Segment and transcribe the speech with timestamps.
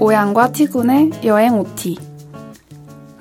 [0.00, 2.11] 오양과 티군의 여행 OT.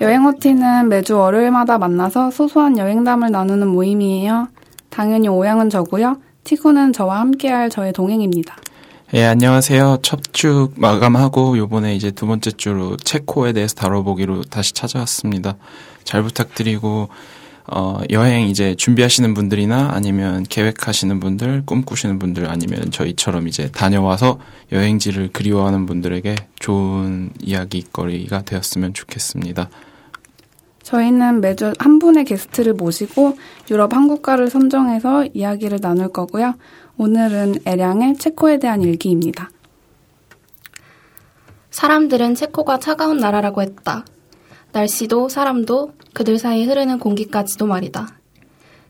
[0.01, 4.47] 여행 OT는 매주 월요일마다 만나서 소소한 여행담을 나누는 모임이에요.
[4.89, 6.17] 당연히 오양은 저고요.
[6.43, 8.57] 티군은 저와 함께할 저의 동행입니다.
[9.13, 9.99] 예, 안녕하세요.
[10.01, 15.55] 첫 주 마감하고 요번에 이제 두 번째 주로 체코에 대해서 다뤄보기로 다시 찾아왔습니다.
[16.03, 17.09] 잘 부탁드리고
[17.67, 24.39] 어, 여행 이제 준비하시는 분들이나 아니면 계획하시는 분들, 꿈꾸시는 분들 아니면 저희처럼 이제 다녀와서
[24.71, 29.69] 여행지를 그리워하는 분들에게 좋은 이야기거리가 되었으면 좋겠습니다.
[30.83, 33.37] 저희는 매주 한 분의 게스트를 모시고
[33.69, 36.55] 유럽 한국가를 선정해서 이야기를 나눌 거고요.
[36.97, 39.49] 오늘은 애량의 체코에 대한 일기입니다.
[41.69, 44.05] 사람들은 체코가 차가운 나라라고 했다.
[44.73, 48.07] 날씨도 사람도 그들 사이 흐르는 공기까지도 말이다.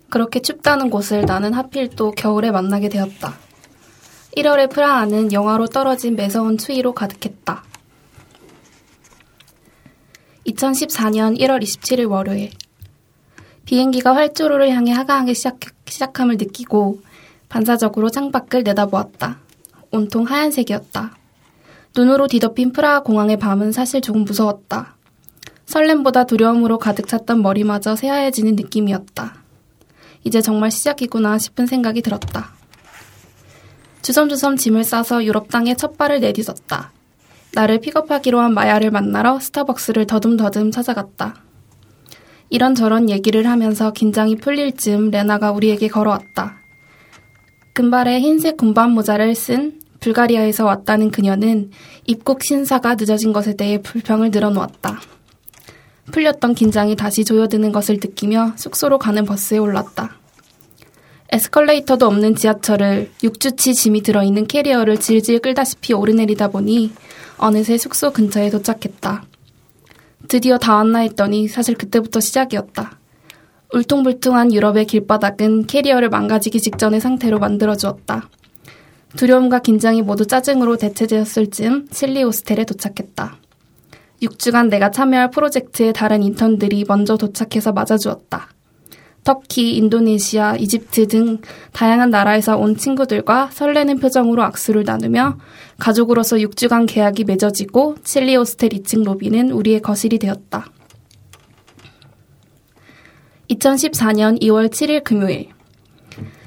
[0.10, 3.34] 그렇게 춥다는 곳을 나는 하필 또 겨울에 만나게 되었다.
[4.36, 7.64] 1월의 프라하는 영하로 떨어진 매서운 추위로 가득했다.
[10.48, 12.52] 2014년 1월 27일 월요일.
[13.66, 17.02] 비행기가 활주로를 향해 하강하기 시작, 시작 함을 느끼고
[17.48, 19.40] 반사적으로 창밖을 내다보았다.
[19.92, 21.16] 온통 하얀색이었다.
[21.96, 24.96] 눈으로 뒤덮인 프라하 공항의 밤은 사실 조금 무서웠다.
[25.66, 29.36] 설렘보다 두려움으로 가득 찼던 머리마저 새하얘지는 느낌이었다.
[30.24, 32.52] 이제 정말 시작이구나 싶은 생각이 들었다.
[34.02, 36.92] 주섬주섬 짐을 싸서 유럽 땅에 첫 발을 내딛었다.
[37.54, 41.36] 나를 픽업하기로 한 마야를 만나러 스타벅스를 더듬더듬 찾아갔다.
[42.50, 46.58] 이런저런 얘기를 하면서 긴장이 풀릴 즈음 레나가 우리에게 걸어왔다.
[47.74, 51.72] 금발에 흰색 군밤 모자를 쓴 불가리아에서 왔다는 그녀는
[52.06, 55.00] 입국 신사가 늦어진 것에 대해 불평을 늘어놓았다.
[56.12, 60.18] 풀렸던 긴장이 다시 조여드는 것을 느끼며 숙소로 가는 버스에 올랐다.
[61.32, 66.92] 에스컬레이터도 없는 지하철을 6주치 짐이 들어있는 캐리어를 질질 끌다시피 오르내리다 보니
[67.42, 69.24] 어느새 숙소 근처에 도착했다.
[70.28, 73.00] 드디어 다 왔나 했더니 사실 그때부터 시작이었다.
[73.74, 78.30] 울퉁불퉁한 유럽의 길바닥은 캐리어를 망가지기 직전의 상태로 만들어주었다.
[79.18, 83.38] 두려움과 긴장이 모두 짜증으로 대체되었을 즈음 실리 호스텔에 도착했다.
[84.22, 88.50] 6주간 내가 참여할 프로젝트의 다른 인턴들이 먼저 도착해서 맞아주었다.
[89.24, 91.40] 터키, 인도네시아, 이집트 등
[91.74, 95.38] 다양한 나라에서 온 친구들과 설레는 표정으로 악수를 나누며
[95.78, 100.66] 가족으로서 6주간 계약이 맺어지고 칠리 호스텔 2층 로비는 우리의 거실이 되었다.
[103.50, 105.50] 2014년 2월 7일 금요일.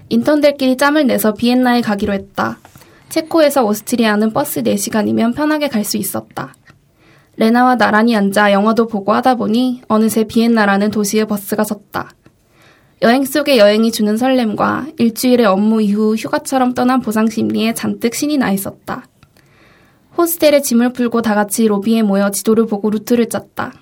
[0.08, 2.58] 인턴들끼리 짬을 내서 비엔나에 가기로 했다.
[3.08, 6.54] 체코에서 오스트리아는 버스 4시간이면 편하게 갈 수 있었다.
[7.36, 12.10] 레나와 나란히 앉아 영화도 보고 하다 보니 어느새 비엔나라는 도시에 버스가 섰다.
[13.02, 18.50] 여행 속의 여행이 주는 설렘과 일주일의 업무 이후 휴가처럼 떠난 보상 심리에 잔뜩 신이 나
[18.52, 19.04] 있었다.
[20.16, 23.72] 호스텔에 짐을 풀고 다 같이 로비에 모여 지도를 보고 루트를 짰다.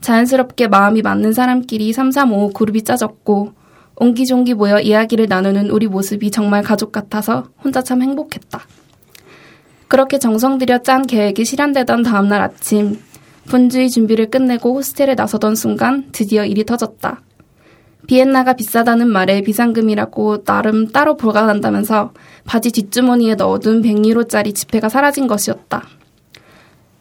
[0.00, 3.52] 자연스럽게 마음이 맞는 사람끼리 335 그룹이 짜졌고
[3.96, 8.60] 옹기종기 모여 이야기를 나누는 우리 모습이 정말 가족 같아서 혼자 참 행복했다.
[9.88, 12.98] 그렇게 정성 들여 짠 계획이 실현되던 다음날 아침,
[13.46, 17.22] 분주히 준비를 끝내고 호스텔에 나서던 순간 드디어 일이 터졌다.
[18.08, 22.14] 비엔나가 비싸다는 말에 비상금이라고 나름 따로 보관한다면서
[22.46, 25.86] 바지 뒷주머니에 넣어둔 100유로짜리 지폐가 사라진 것이었다.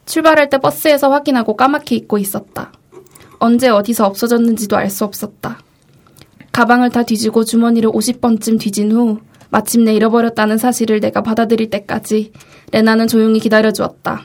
[0.05, 2.73] 출발할 때 버스에서 확인하고 까맣게 잊고 있었다.
[3.39, 5.59] 언제 어디서 없어졌는지도 알 수 없었다.
[6.51, 9.19] 가방을 다 뒤지고 주머니를 50번쯤 뒤진 후
[9.49, 12.33] 마침내 잃어버렸다는 사실을 내가 받아들일 때까지
[12.73, 14.23] 레나는 조용히 기다려주었다.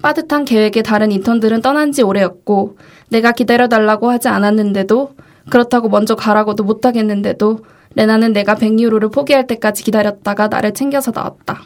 [0.00, 2.78] 빠듯한 계획에 다른 인턴들은 떠난 지 오래였고
[3.10, 5.14] 내가 기다려달라고 하지 않았는데도
[5.50, 7.60] 그렇다고 먼저 가라고도 못하겠는데도
[7.94, 11.62] 레나는 내가 100유로를 포기할 때까지 기다렸다가 나를 챙겨서 나왔다.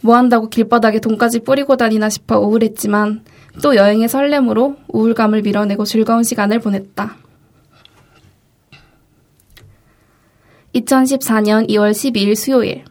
[0.00, 3.24] 뭐 한다고 길바닥에 돈까지 뿌리고 다니나 싶어 우울했지만
[3.62, 7.16] 또 여행의 설렘으로 우울감을 밀어내고 즐거운 시간을 보냈다.
[10.74, 12.84] 2014년 2월 12일 수요일.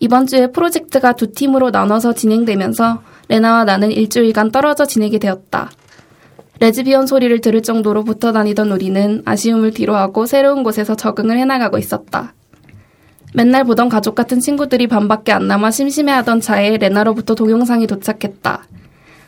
[0.00, 5.70] 이번 주에 프로젝트가 두 팀으로 나눠서 진행되면서 레나와 나는 일주일간 떨어져 지내게 되었다.
[6.62, 12.34] 레즈비언 소리를 들을 정도로 붙어 다니던 우리는 아쉬움을 뒤로하고 새로운 곳에서 적응을 해나가고 있었다.
[13.34, 18.62] 맨날 보던 가족 같은 친구들이 반밖에 안 남아 심심해하던 차에 레나로부터 동영상이 도착했다.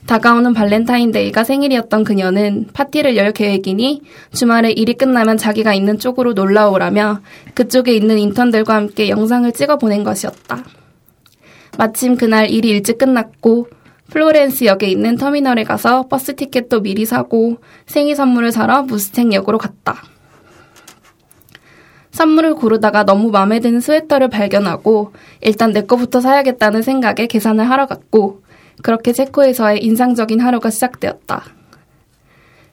[0.07, 4.03] 다가오는 발렌타인데이가 생일이었던 그녀는 파티를 열 계획이니
[4.33, 7.21] 주말에 일이 끝나면 자기가 있는 쪽으로 놀러 오라며
[7.55, 10.63] 그쪽에 있는 인턴들과 함께 영상을 찍어 보낸 것이었다.
[11.79, 13.67] 마침 그날 일이 일찍 끝났고
[14.11, 20.03] 플로렌츠 역에 있는 터미널에 가서 버스 티켓도 미리 사고 생일 선물을 사러 무스텍 역으로 갔다.
[22.11, 28.43] 선물을 고르다가 너무 마음에 드는 스웨터를 발견하고 일단 내 거부터 사야겠다는 생각에 계산을 하러 갔고
[28.83, 31.43] 그렇게 체코에서의 인상적인 하루가 시작되었다.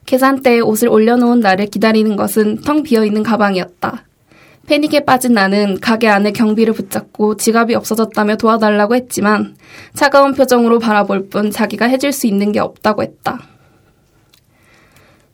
[0.06, 4.06] 계산대에 옷을 올려놓은 나를 기다리는 것은 텅 비어있는 가방이었다.
[4.72, 9.58] 패닉에 빠진 나는 가게 안에 경비를 붙잡고 지갑이 없어졌다며 도와달라고 했지만
[9.94, 13.42] 차가운 표정으로 바라볼 뿐 자기가 해줄 수 있는 게 없다고 했다.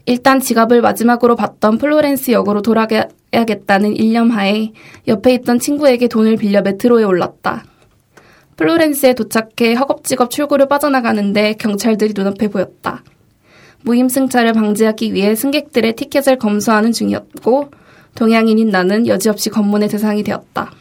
[0.08, 4.72] 일단 지갑을 마지막으로 봤던 플로렌스 역으로 돌아가야겠다는 일념하에
[5.08, 7.64] 옆에 있던 친구에게 돈을 빌려 메트로에 올랐다.
[8.56, 13.04] 플로렌스에 도착해 허겁지겁 출구를 빠져나가는데 경찰들이 눈앞에 보였다.
[13.84, 17.70] 무임승차를 방지하기 위해 승객들의 티켓을 검수하는 중이었고
[18.18, 20.72] 동양인인 나는 여지없이 검문의 대상이 되었다.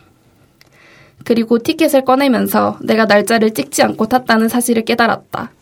[1.22, 5.52] 그리고 티켓을 꺼내면서 내가 날짜를 찍지 않고 탔다는 사실을 깨달았다.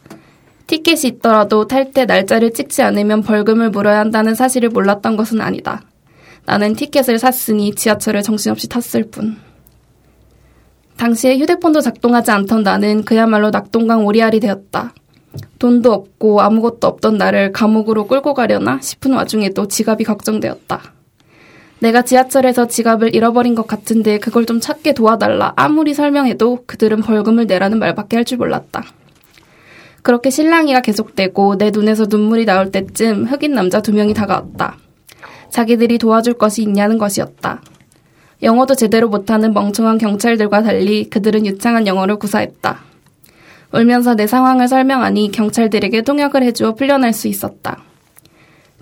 [0.68, 5.82] 티켓이 있더라도 탈 때 날짜를 찍지 않으면 벌금을 물어야 한다는 사실을 몰랐던 것은 아니다.
[6.46, 9.36] 나는 티켓을 샀으니 지하철을 정신없이 탔을 뿐.
[10.96, 14.94] 당시에 휴대폰도 작동하지 않던 나는 그야말로 낙동강 오리알이 되었다.
[15.58, 20.94] 돈도 없고 아무것도 없던 나를 감옥으로 끌고 가려나 싶은 와중에도 지갑이 걱정되었다.
[21.80, 27.78] 내가 지하철에서 지갑을 잃어버린 것 같은데 그걸 좀 찾게 도와달라 아무리 설명해도 그들은 벌금을 내라는
[27.78, 28.84] 말밖에 할 줄 몰랐다.
[30.02, 34.76] 그렇게 실랑이가 계속되고 내 눈에서 눈물이 나올 때쯤 흑인 남자 두 명이 다가왔다.
[35.50, 37.62] 자기들이 도와줄 것이 있냐는 것이었다.
[38.42, 42.80] 영어도 제대로 못하는 멍청한 경찰들과 달리 그들은 유창한 영어를 구사했다.
[43.72, 47.82] 울면서 내 상황을 설명하니 경찰들에게 통역을 해주어 풀려날 수 있었다.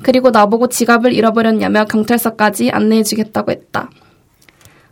[0.02, 3.90] 그리고 나보고 지갑을 잃어버렸냐며 경찰서까지 안내해주겠다고 했다.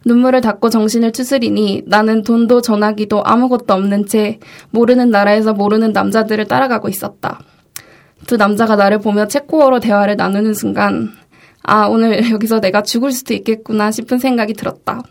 [0.05, 4.39] 눈물을 닦고 정신을 추스리니 나는 돈도 전화기도 아무것도 없는 채
[4.71, 7.41] 모르는 나라에서 모르는 남자들을 따라가고 있었다.
[8.27, 11.11] 두 남자가 나를 보며 체코어로 대화를 나누는 순간,
[11.63, 15.03] 아, 오늘 여기서 내가 죽을 수도 있겠구나 싶은 생각이 들었다.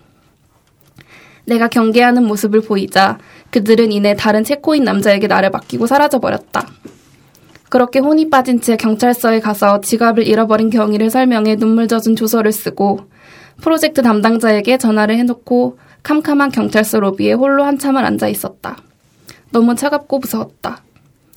[1.46, 3.18] 내가 경계하는 모습을 보이자
[3.52, 6.68] 그들은 이내 다른 체코인 남자에게 나를 맡기고 사라져버렸다.
[7.70, 13.02] 그렇게 혼이 빠진 채 경찰서에 가서 지갑을 잃어버린 경위를 설명해 눈물 젖은 조서를 쓰고
[13.62, 18.78] 프로젝트 담당자에게 전화를 해놓고 캄캄한 경찰서 로비에 홀로 한참을 앉아 있었다.
[19.52, 20.84] 너무 차갑고 무서웠다.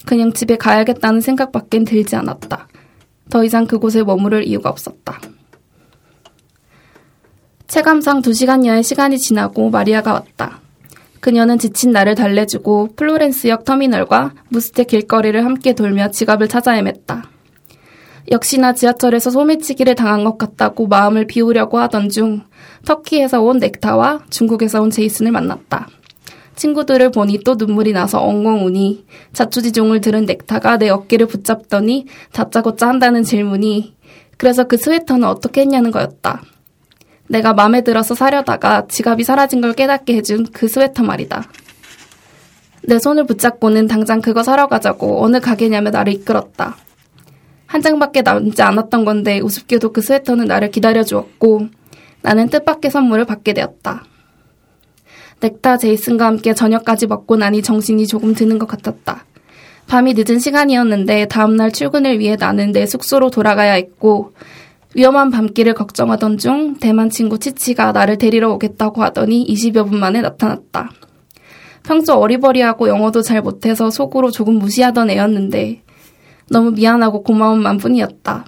[0.07, 2.69] 그냥 집에 가야겠다는 생각밖엔 들지 않았다.
[3.31, 5.21] 더 이상 그곳에 머무를 이유가 없었다.
[7.67, 10.62] 체감상 두 시간여의 시간이 지나고 마리아가 왔다.
[11.23, 17.23] 그녀는 지친 나를 달래주고 플로렌스역 터미널과 무스테 길거리를 함께 돌며 지갑을 찾아 헤맸다.
[18.33, 22.43] 역시나 지하철에서 소매치기를 당한 것 같다고 마음을 비우려고 하던 중
[22.85, 25.87] 터키에서 온 넥타와 중국에서 온 제이슨을 만났다.
[26.57, 33.23] 친구들을 보니 또 눈물이 나서 엉엉 우니 자초지종을 들은 넥타가 내 어깨를 붙잡더니 다짜고짜 한다는
[33.23, 33.95] 질문이
[34.39, 36.43] 그래서 그 스웨터는 어떻게 했냐는 거였다.
[37.33, 41.43] 내가 마음에 들어서 사려다가 지갑이 사라진 걸 깨닫게 해준 그 스웨터 말이다.
[42.83, 46.77] 내 손을 붙잡고는 당장 그거 사러 가자고 어느 가게냐며 나를 이끌었다.
[47.65, 51.69] 한 장밖에 남지 않았던 건데 우습게도 그 스웨터는 나를 기다려 주었고
[52.21, 54.05] 나는 뜻밖의 선물을 받게 되었다.
[55.41, 59.25] 넥타 제이슨과 함께 저녁까지 먹고 나니 정신이 조금 드는 것 같았다.
[59.87, 64.35] 밤이 늦은 시간이었는데 다음날 출근을 위해 나는 내 숙소로 돌아가야 했고
[64.95, 70.91] 위험한 밤길을 걱정하던 중 대만 친구 치치가 나를 데리러 오겠다고 하더니 20여 분 만에 나타났다.
[71.83, 75.83] 평소 어리버리하고 영어도 잘 못해서 속으로 조금 무시하던 애였는데
[76.51, 78.45] 너무 미안하고 고마운 맘뿐이었다.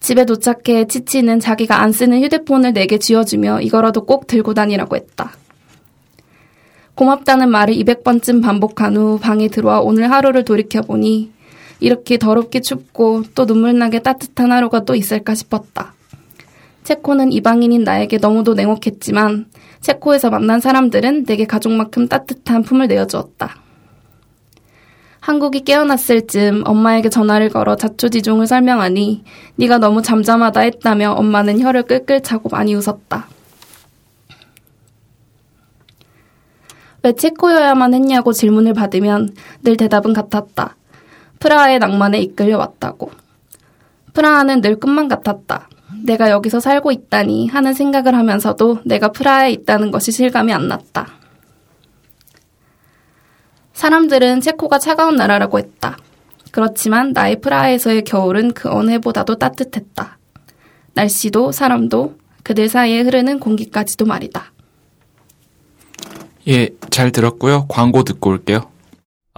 [0.00, 5.32] 집에 도착해 치치는 자기가 안 쓰는 휴대폰을 내게 쥐어주며 이거라도 꼭 들고 다니라고 했다.
[6.94, 11.30] 고맙다는 말을 200번쯤 반복한 후 방에 들어와 오늘 하루를 돌이켜보니
[11.80, 15.94] 이렇게 더럽게 춥고 또 눈물나게 따뜻한 하루가 또 있을까 싶었다.
[16.84, 19.46] 체코는 이방인인 나에게 너무도 냉혹했지만
[19.80, 23.56] 체코에서 만난 사람들은 내게 가족만큼 따뜻한 품을 내어주었다.
[25.20, 29.24] 한국이 깨어났을 즈음 엄마에게 전화를 걸어 자초지종을 설명하니
[29.56, 33.28] 네가 너무 잠잠하다 했다며 엄마는 혀를 끌끌 차고 많이 웃었다.
[37.02, 40.77] 왜 체코여야만 했냐고 질문을 받으면 늘 대답은 같았다.
[41.38, 43.10] 프라하의 낭만에 이끌려 왔다고.
[44.12, 45.68] 프라하는 늘 꿈만 같았다.
[46.04, 51.08] 내가 여기서 살고 있다니 하는 생각을 하면서도 내가 프라하에 있다는 것이 실감이 안 났다.
[53.72, 55.96] 사람들은 체코가 차가운 나라라고 했다.
[56.50, 60.18] 그렇지만 나의 프라하에서의 겨울은 그 어느 해보다도 따뜻했다.
[60.94, 64.52] 날씨도 사람도 그들 사이에 흐르는 공기까지도 말이다.
[66.48, 67.66] 예, 잘 들었고요.
[67.68, 68.70] 광고 듣고 올게요.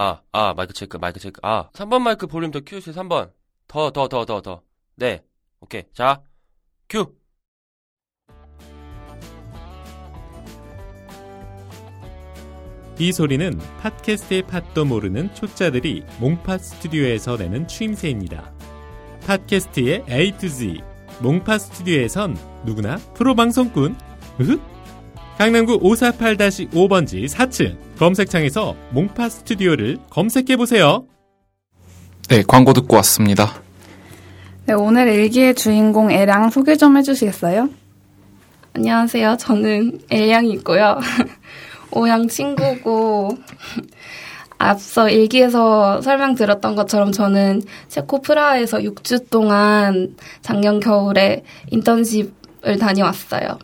[0.02, 1.40] 아, 아, 마이크 체크, 마이크 체크.
[1.42, 3.32] 아, 3번 마이크 볼륨 더 키우세요, 3번.
[3.68, 4.62] 더, 더, 더, 더, 더.
[4.96, 5.22] 네.
[5.60, 5.82] 오케이.
[5.92, 6.22] 자,
[6.88, 7.14] 큐!
[12.98, 18.54] 이 소리는 팟캐스트의 팟도 모르는 초짜들이 몽팟 스튜디오에서 내는 추임새입니다.
[19.26, 20.80] 팟캐스트의 A to Z,
[21.20, 23.98] 몽팟 스튜디오에선 누구나 프로 방송꾼.
[24.40, 24.62] 으흑.
[25.36, 31.04] 강남구 548-5번지 4층 검색창에서 몽팟 스튜디오를 검색해 보세요.
[32.30, 33.60] 네, 광고 듣고 왔습니다.
[34.64, 37.68] 네, 오늘 일기의 주인공 애랑 소개 좀 해주시겠어요?
[38.72, 39.36] 안녕하세요.
[39.38, 40.98] 저는 엘양이고요.
[41.92, 43.36] 오양 친구고
[44.56, 53.58] 앞서 일기에서 설명드렸던 것처럼 저는 체코 프라하에서 6주 동안 작년 겨울에 인턴십을 다녀왔어요.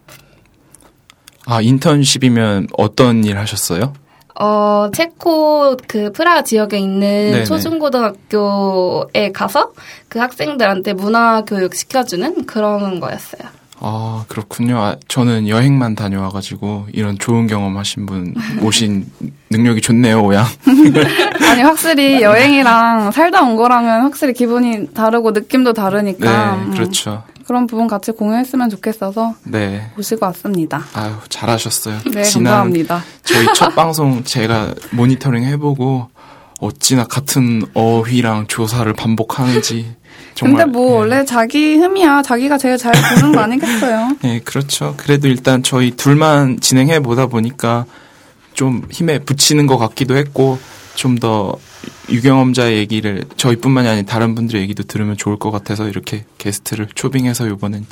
[1.47, 3.95] 아, 인턴십이면 어떤 일 하셨어요?
[4.39, 7.01] 어, 체코 그 프라하 지역에 있는
[7.33, 7.45] 네네.
[7.45, 9.73] 초중고등학교에 가서
[10.09, 13.57] 그 학생들한테 문화 교육 시켜주는 그런 거였어요.
[13.79, 14.79] 아, 그렇군요.
[14.79, 19.07] 아, 저는 여행만 다녀와가지고 이런 좋은 경험 하신 분 모신
[19.51, 20.47] 능력이 좋네요, 오양.
[21.51, 26.57] 아니, 확실히 여행이랑 살다 온 거랑은 확실히 기분이 다르고 느낌도 다르니까.
[26.57, 27.23] 네, 음, 그렇죠.
[27.47, 29.91] 그런 부분 같이 공유했으면 좋겠어서 네.
[29.97, 30.85] 모시고 왔습니다.
[30.95, 32.01] 아유, 잘하셨어요.
[32.13, 33.05] 네, 지난 감사합니다.
[33.23, 36.09] 저희 첫 방송 제가 모니터링 해보고
[36.61, 39.95] 어찌나 같은 어휘랑 조사를 반복하는지
[40.35, 40.99] 정말 근데 뭐 예.
[40.99, 42.23] 원래 자기 흠이야.
[42.23, 44.17] 자기가 제일 잘 보는 거 아니겠어요?
[44.23, 44.95] 네, 그렇죠.
[44.97, 47.87] 그래도 일단 저희 둘만 진행해 보다 보니까
[48.55, 50.59] 좀 힘에 붙이는 것 같기도 했고
[50.97, 51.57] 좀 더
[52.09, 57.87] 유경험자의 얘기를 저희뿐만이 아닌 다른 분들의 얘기도 들으면 좋을 것 같아서 이렇게 게스트를 초빙해서 이번엔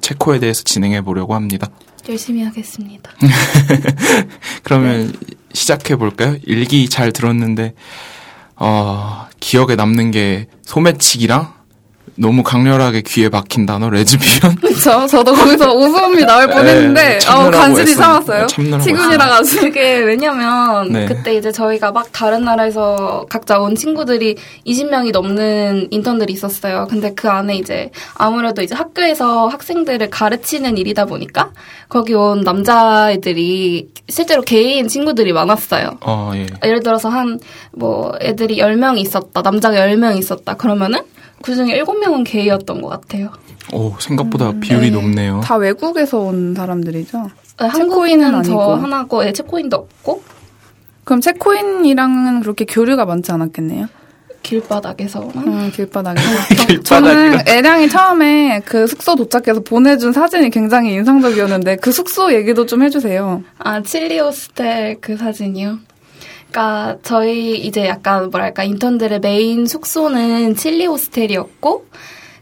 [0.00, 1.68] 체코에 대해서 진행해 보려고 합니다.
[2.08, 3.10] 열심히 하겠습니다.
[4.62, 5.12] 그러면
[5.52, 6.36] 시작해 볼까요?
[6.44, 7.74] 일기 잘 들었는데
[8.56, 11.59] 어, 기억에 남는 게 소매치기랑
[12.20, 14.56] 너무 강렬하게 귀에 박힌 단어 레즈비언.
[14.60, 15.06] 그쵸.
[15.06, 18.46] 저도 거기서 웃음이 나올 뻔했는데, 네, 어, 간신히 참았어요.
[18.46, 19.62] 치군이라 가지고.
[19.62, 21.06] 그게 왜냐면 네.
[21.06, 24.36] 그때 이제 저희가 막 다른 나라에서 각자 온 친구들이
[24.66, 26.86] 20명이 넘는 인턴들이 있었어요.
[26.90, 31.50] 근데 그 안에 이제 아무래도 이제 학교에서 학생들을 가르치는 일이다 보니까
[31.88, 35.98] 거기 온 남자애들이 실제로 개인 친구들이 많았어요.
[36.02, 36.46] 어, 예.
[36.64, 37.38] 예를 들어서 한
[37.72, 39.42] 뭐 애들이 10명 있었다.
[39.42, 40.54] 남자가 10명 있었다.
[40.54, 41.00] 그러면은
[41.42, 43.30] 그중에 7명은 게이였던 것 같아요.
[43.72, 44.96] 오, 생각보다 비율이 네.
[44.96, 45.40] 높네요.
[45.44, 47.18] 다 외국에서 온 사람들이죠.
[47.60, 48.74] 네, 체코인은 한국인은 저 아니고.
[48.84, 50.22] 하나고 예, 체코인도 없고
[51.04, 53.86] 그럼 체코인이랑은 그렇게 교류가 많지 않았겠네요.
[54.42, 56.28] 길바닥에서만 음, 길바닥에서.
[56.84, 63.42] 저는 애량이 처음에 그 숙소 도착해서 보내준 사진이 굉장히 인상적이었는데 그 숙소 얘기도 좀 해주세요.
[63.58, 65.78] 아, 칠리 호스텔 그 사진이요?
[66.50, 71.86] 그니까, 저희 이제 약간 뭐랄까, 인턴들의 메인 숙소는 칠리 호스텔이었고,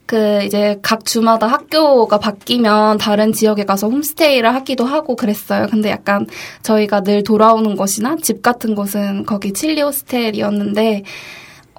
[0.06, 5.66] 그 이제 각 주마다 학교가 바뀌면 다른 지역에 가서 홈스테이를 하기도 하고 그랬어요.
[5.70, 6.26] 근데 약간
[6.62, 11.02] 저희가 늘 돌아오는 곳이나 집 같은 곳은 거기 칠리 호스텔이었는데,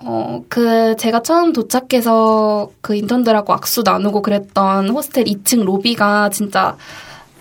[0.04, 6.78] 어, 그, 제가 처음 도착해서 그 인턴들하고 악수 나누고 그랬던 호스텔 2층 로비가 진짜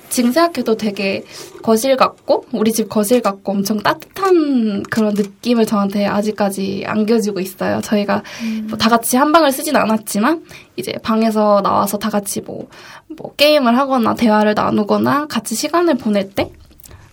[0.09, 1.25] 지금 생각해도 되게
[1.63, 7.81] 거실 같고 우리 집 거실 같고 엄청 따뜻한 그런 느낌을 저한테 아직까지 안겨주고 있어요.
[7.81, 8.23] 저희가
[8.69, 10.45] 뭐다 같이 한 방을 쓰진 않았지만
[10.77, 12.69] 이제 방에서 나와서 다 같이 뭐,
[13.17, 16.51] 뭐 게임을 하거나 대화를 나누거나 같이 시간을 보낼 때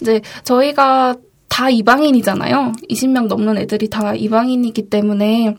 [0.02, 1.16] 이제 저희가
[1.48, 2.74] 다 이방인이잖아요.
[2.90, 5.56] 20명 넘는 애들이 다 이방인이기 때문에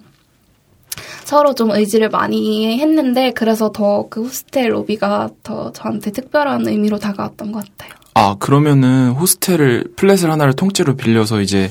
[1.24, 7.52] 서로 좀 의지를 많이 했는데 그래서 더 그 호스텔 로비가 더 저한테 특별한 의미로 다가왔던
[7.52, 7.92] 것 같아요.
[8.14, 11.70] 아, 그러면은 호스텔을 플랫을 하나를 통째로 빌려서 이제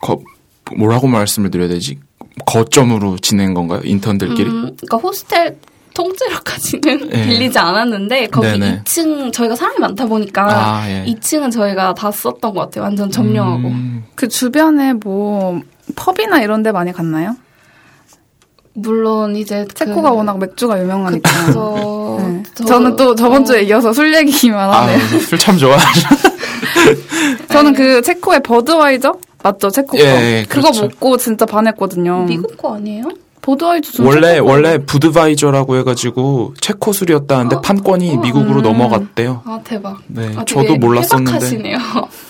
[0.00, 0.20] 거,
[0.76, 1.98] 뭐라고 말씀을 드려야 되지?
[2.46, 3.80] 거점으로 지낸 건가요?
[3.84, 4.48] 인턴들끼리?
[4.50, 5.56] 음, 그러니까 호스텔
[5.94, 7.26] 통째로까지는 네.
[7.26, 8.82] 빌리지 않았는데 거기 네네.
[8.84, 10.46] 2층 저희가 사람이 많다 보니까
[10.80, 11.04] 아, 예.
[11.06, 12.84] 2층은 저희가 다 썼던 것 같아요.
[12.84, 13.68] 완전 점령하고.
[13.68, 15.60] 음, 그 주변에 뭐
[15.94, 17.36] 펍이나 이런 데 많이 갔나요?
[18.74, 21.52] 물론 이제 체코가 그, 워낙 맥주가 유명하니까.
[21.52, 22.42] 저, 네.
[22.54, 24.98] 저- 저는 또 저번 어, 주에 이어서 술 얘기만 아, 하네요.
[25.20, 26.08] 술참 좋아하죠.
[27.52, 29.70] 저는 그 체코의 버드와이저 맞죠?
[29.70, 30.02] 체코 거.
[30.02, 30.06] 예,
[30.40, 30.82] 예, 그거 그렇죠.
[30.82, 32.24] 먹고 진짜 반했거든요.
[32.24, 33.04] 미국 거 아니에요?
[33.42, 37.60] 보드와이저 좀 원래 원래 부드바이저라고 해가지고 체코 술이었다는데 어?
[37.60, 38.62] 판권이 미국으로 음.
[38.62, 39.42] 넘어갔대요.
[39.44, 39.98] 아 대박.
[40.06, 41.32] 네, 아, 저도 몰랐었는데.
[41.32, 41.76] 해박하시네요.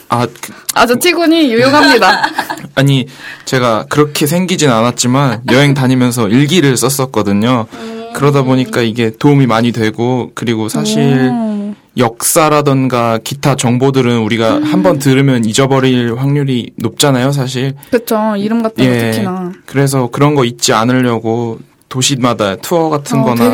[0.09, 2.23] 아, 그- 아주 티군이 유용합니다.
[2.75, 3.07] 아니
[3.45, 7.67] 제가 그렇게 생기진 않았지만 여행 다니면서 일기를 썼었거든요.
[8.15, 11.75] 그러다 보니까 이게 도움이 많이 되고 그리고 사실 음.
[11.97, 17.75] 역사라던가 기타 정보들은 우리가 한번 들으면 잊어버릴 확률이 높잖아요, 사실.
[17.91, 18.35] 그쵸.
[18.37, 19.11] 이름 같은 거 예.
[19.11, 19.53] 특히나.
[19.67, 21.59] 그래서 그런 거 잊지 않으려고
[21.89, 23.45] 도시마다 투어 같은 어, 거나.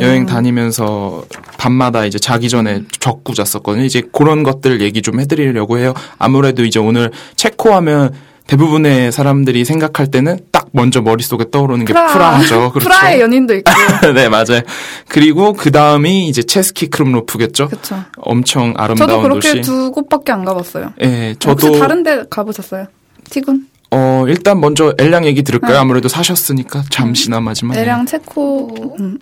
[0.00, 1.24] 여행 다니면서
[1.58, 3.84] 밤마다 이제 자기 전에 적고 잤었거든요.
[3.84, 5.92] 이제 그런 것들 얘기 좀 해드리려고 해요.
[6.18, 8.12] 아무래도 이제 오늘 체코 하면
[8.46, 12.06] 대부분의 사람들이 생각할 때는 딱 먼저 머릿속에 떠오르는 게 프라.
[12.12, 12.72] 프라하죠.
[12.74, 12.88] 그렇죠.
[12.88, 13.70] 프라의 연인도 있고.
[14.14, 14.62] 네, 맞아요.
[15.08, 17.68] 그리고 그 다음이 이제 체스키 크름로프겠죠.
[17.68, 18.02] 그쵸.
[18.16, 19.60] 엄청 아름다운 저도 그렇게 도시.
[19.62, 20.92] 두 곳밖에 안 가봤어요.
[21.02, 22.86] 예, 혹시 저도 다른 데 가보셨어요?
[23.30, 23.66] 티군?
[23.90, 25.72] 어 일단 먼저 엘량 얘기 들을까요?
[25.74, 25.78] 네.
[25.78, 27.76] 아무래도 사셨으니까 잠시나마지만.
[27.76, 28.68] 애랑 체코.
[28.68, 28.94] 어.
[29.00, 29.18] 음.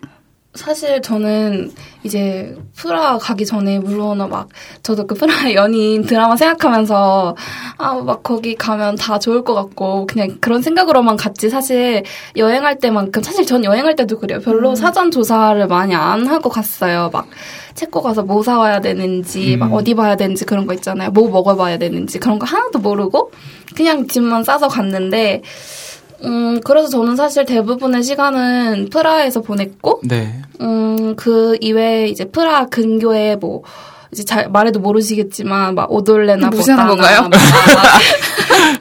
[0.54, 1.70] 사실 저는
[2.02, 4.48] 이제 프라 가기 전에 물론 막
[4.82, 7.36] 저도 그 프라 연인 드라마 생각하면서
[7.78, 11.50] 아 막 거기 가면 다 좋을 것 같고 그냥 그런 생각으로만 갔지.
[11.50, 12.02] 사실
[12.36, 14.40] 여행할 때만큼 사실 전 여행할 때도 그래요.
[14.40, 17.10] 별로 사전 조사를 많이 안 하고 갔어요.
[17.12, 17.28] 막
[17.74, 19.72] 체코 가서 뭐 사와야 되는지 막 음.
[19.74, 21.10] 어디 봐야 되는지 그런 거 있잖아요.
[21.10, 23.30] 뭐 먹어봐야 되는지 그런 거 하나도 모르고
[23.76, 25.42] 그냥 짐만 싸서 갔는데
[26.24, 30.42] 음 그래서 저는 사실 대부분의 시간은 프라하에서 보냈고 네.
[30.60, 33.62] 음, 그 이외에 이제 프라 근교에 뭐,
[34.12, 37.22] 이제 잘 말해도 모르시겠지만, 막 오돌레나 보다나, 건가요?
[37.22, 37.30] 막,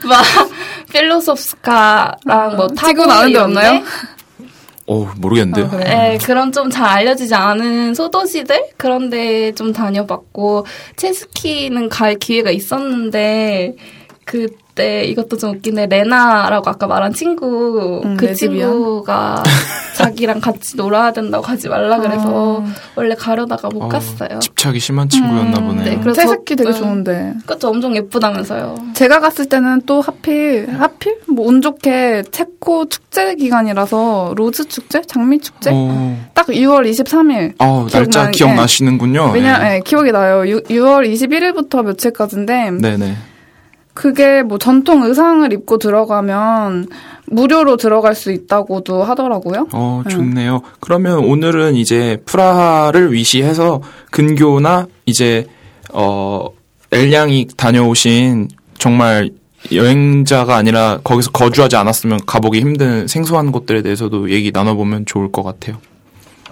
[0.08, 0.24] 막
[0.92, 3.82] 필로소프스카랑 뭐 타고 지금 아는 데 없나요?
[4.86, 5.70] 오 모르겠는데요.
[5.72, 5.76] 아?
[5.78, 10.66] 네, 그런 좀 잘 알려지지 않은 소도시들 그런 데 좀 다녀봤고
[10.96, 13.76] 체스키는 갈 기회가 있었는데
[14.24, 18.70] 그 때 이것도 좀 웃긴데 레나라고 아까 말한 친구 음, 그 레즈비언?
[18.70, 19.42] 친구가
[19.96, 22.72] 자기랑 같이 놀아야 된다고 가지 말라 그래서 아.
[22.94, 24.38] 원래 가려다가 못 어, 갔어요.
[24.38, 25.84] 집착이 심한 친구였나 음, 보네요.
[25.84, 26.74] 네, 그래서 채스키 되게 음.
[26.74, 27.34] 좋은데.
[27.42, 28.76] 그것도 엄청 예쁘다면서요.
[28.94, 31.18] 제가 갔을 때는 또 하필, 하필?
[31.28, 35.02] 뭐 운 좋게 체코 축제 기간이라서 rose 축제?
[35.02, 35.70] 장미 축제?
[35.70, 36.14] 오.
[36.32, 37.54] 딱 6월 23일.
[37.58, 39.32] 어, 날짜 기억나는- 기억나시는군요.
[39.34, 39.74] 왜냐, 네.
[39.76, 40.48] 예, 기억이 나요.
[40.48, 43.16] 6, 6월 21일부터 며칠까지인데, 네네.
[44.00, 46.88] 그게 뭐 전통 의상을 입고 들어가면
[47.26, 49.66] 무료로 들어갈 수 있다고도 하더라고요.
[49.74, 50.10] 어, 네.
[50.10, 50.62] 좋네요.
[50.80, 55.46] 그러면 오늘은 이제 프라하를 위시해서 근교나 이제,
[55.92, 56.46] 어,
[56.90, 59.32] 엘량이 다녀오신 정말
[59.70, 65.76] 여행자가 아니라 거기서 거주하지 않았으면 가보기 힘든 생소한 곳들에 대해서도 얘기 나눠보면 좋을 것 같아요.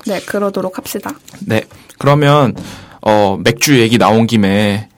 [0.06, 1.12] 네, 그러도록 합시다.
[1.46, 1.62] 네.
[1.96, 2.54] 그러면,
[3.00, 4.90] 어, 맥주 얘기 나온 김에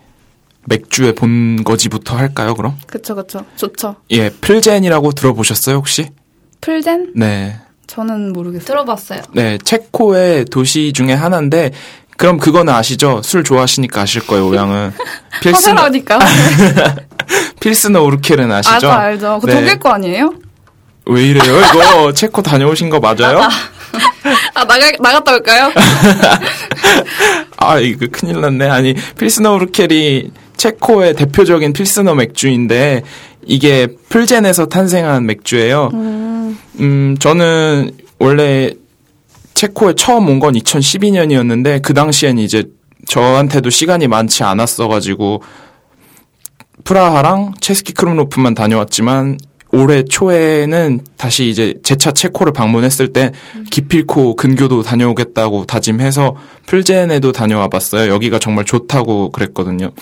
[0.75, 2.77] 맥주의 본거지부터 할까요, 그럼?
[2.87, 3.45] 그쵸, 그쵸.
[3.57, 3.97] 좋죠.
[4.13, 6.11] 예, 플젠이라고 들어보셨어요, 혹시?
[6.61, 7.13] 풀젠?
[7.17, 7.59] 네.
[7.89, 8.65] 저는 모르겠어요.
[8.65, 9.23] 들어봤어요.
[9.33, 11.73] 네, 체코의 도시 중에 하나인데,
[12.17, 13.21] 그럼 그거는 아시죠?
[13.25, 14.93] 술 좋아하시니까 아실 거예요, 오양은.
[15.43, 16.19] 필스너, 화사라니까.
[17.61, 18.75] 필스너 우르켈은 아시죠?
[18.75, 19.41] 알죠, 알죠.
[19.41, 19.61] 그거 네.
[19.61, 20.33] 독일 거 아니에요?
[21.07, 21.43] 왜 이래요?
[21.59, 23.41] 이거 체코 다녀오신 거 맞아요?
[24.55, 25.73] 아, 나가, 나갔다 올까요?
[27.57, 28.69] 아, 이거 큰일 났네.
[28.69, 30.31] 아니, 필스너 우르켈이
[30.61, 33.03] 체코의 대표적인 필스너 맥주인데,
[33.47, 35.89] 이게 풀젠에서 탄생한 맥주예요.
[36.81, 38.75] 음, 저는 원래
[39.55, 42.65] 체코에 처음 온 건 2012년이었는데, 그 당시엔 이제
[43.07, 45.43] 저한테도 시간이 많지 않았어 가지고,
[46.85, 49.39] 프라하랑 체스키 크룸로프만 다녀왔지만,
[49.73, 53.31] 올해 초에는 다시 이제 재차 체코를 방문했을 때
[53.71, 56.35] 기필코 근교도 다녀오겠다고 다짐해서
[56.67, 58.13] 풀젠에도 다녀와 봤어요.
[58.13, 59.93] 여기가 정말 좋다고 그랬거든요.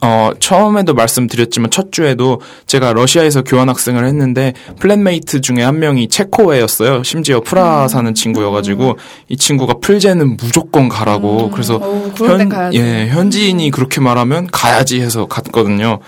[0.00, 7.02] 어, 처음에도 말씀드렸지만 첫 주에도 제가 러시아에서 교환학생을 했는데 flatmate 중에 한 명이 체코애였어요.
[7.02, 12.78] 심지어 프라하 사는 친구여가지고 이 친구가 플젠은 무조건 가라고 그래서 오, 데 가야지.
[12.78, 15.98] 예, 현지인이 그렇게 말하면 가야지 해서 갔거든요.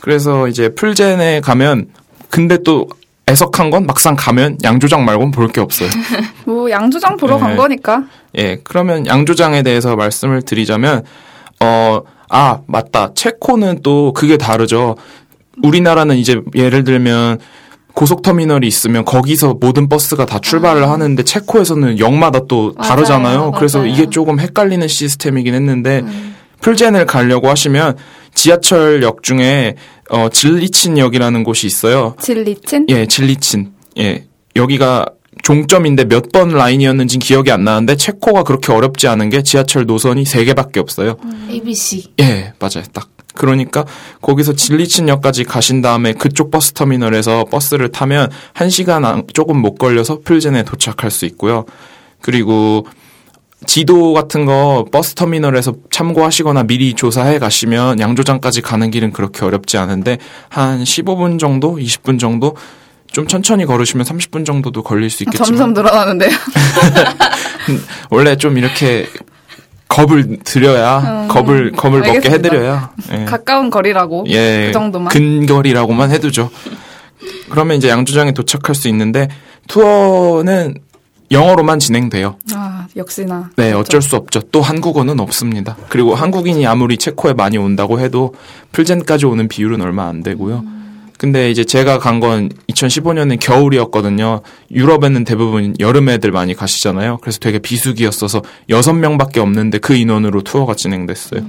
[0.00, 1.88] 그래서 이제 플젠에 가면
[2.30, 2.86] 근데 또
[3.28, 5.88] 애석한 건 막상 가면 양조장 말고는 볼 게 없어요.
[6.46, 7.40] 뭐, 양조장 보러 네.
[7.40, 8.04] 간 거니까.
[8.38, 11.04] 예, 그러면 양조장에 대해서 말씀을 드리자면,
[11.60, 13.12] 어, 아, 맞다.
[13.14, 14.96] 체코는 또 그게 다르죠.
[15.62, 17.38] 우리나라는 이제 예를 들면
[17.94, 23.52] 고속터미널이 있으면 거기서 모든 버스가 다 출발을 하는데 체코에서는 역마다 또 맞아요, 다르잖아요.
[23.56, 23.92] 그래서 맞아요.
[23.92, 26.02] 이게 조금 헷갈리는 시스템이긴 했는데
[26.60, 27.96] 풀젠을 가려고 하시면
[28.34, 29.74] 지하철역 중에
[30.10, 32.14] 어, 질리친역이라는 곳이 있어요.
[32.20, 32.86] 질리친?
[32.88, 33.72] 예, 질리친.
[33.98, 34.24] 예.
[34.54, 35.06] 여기가
[35.42, 40.44] 종점인데 몇 번 라인이었는지 기억이 안 나는데 체코가 그렇게 어렵지 않은 게 지하철 노선이 세
[40.44, 41.16] 개밖에 없어요.
[41.50, 42.12] ABC.
[42.20, 42.84] 예, 맞아요.
[42.92, 43.84] 딱 그러니까
[44.20, 51.10] 거기서 진리친역까지 가신 다음에 그쪽 버스 터미널에서 버스를 타면 1시간 조금 못 걸려서 풀젠에 도착할
[51.10, 51.64] 수 있고요.
[52.20, 52.84] 그리고
[53.66, 60.18] 지도 같은 거 버스 터미널에서 참고하시거나 미리 조사해 가시면 양조장까지 가는 길은 그렇게 어렵지 않은데
[60.48, 62.56] 한 15분 정도, 20분 정도
[63.12, 66.30] 좀 천천히 걸으시면 30분 정도도 걸릴 수 있겠지만 점점 늘어나는데요.
[68.10, 69.06] 원래 좀 이렇게
[69.88, 72.30] 겁을 드려야 음, 겁을 겁을 먹게 알겠습니다.
[72.48, 73.24] 해드려야 예.
[73.24, 74.24] 가까운 거리라고.
[74.28, 75.08] 예, 그 정도만.
[75.08, 76.50] 근거리라고만 해두죠.
[77.50, 79.28] 그러면 이제 양조장에 도착할 수 있는데
[79.66, 80.74] 투어는
[81.30, 82.36] 영어로만 진행돼요.
[82.54, 83.50] 아, 역시나.
[83.56, 84.40] 네, 어쩔 수 없죠.
[84.52, 85.76] 또 한국어는 없습니다.
[85.88, 88.34] 그리고 한국인이 아무리 체코에 많이 온다고 해도
[88.72, 90.64] 풀젠까지 오는 비율은 얼마 안 되고요.
[91.18, 94.40] 근데 이제 제가 간 건 2015년에 겨울이었거든요.
[94.72, 97.18] 유럽에는 대부분 여름 애들 많이 가시잖아요.
[97.20, 101.42] 그래서 되게 비수기였어서 6명밖에 없는데 그 인원으로 투어가 진행됐어요.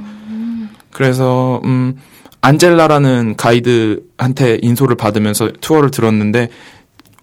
[0.92, 1.96] 그래서 음
[2.42, 6.50] 안젤라라는 가이드한테 인솔을 받으면서 투어를 들었는데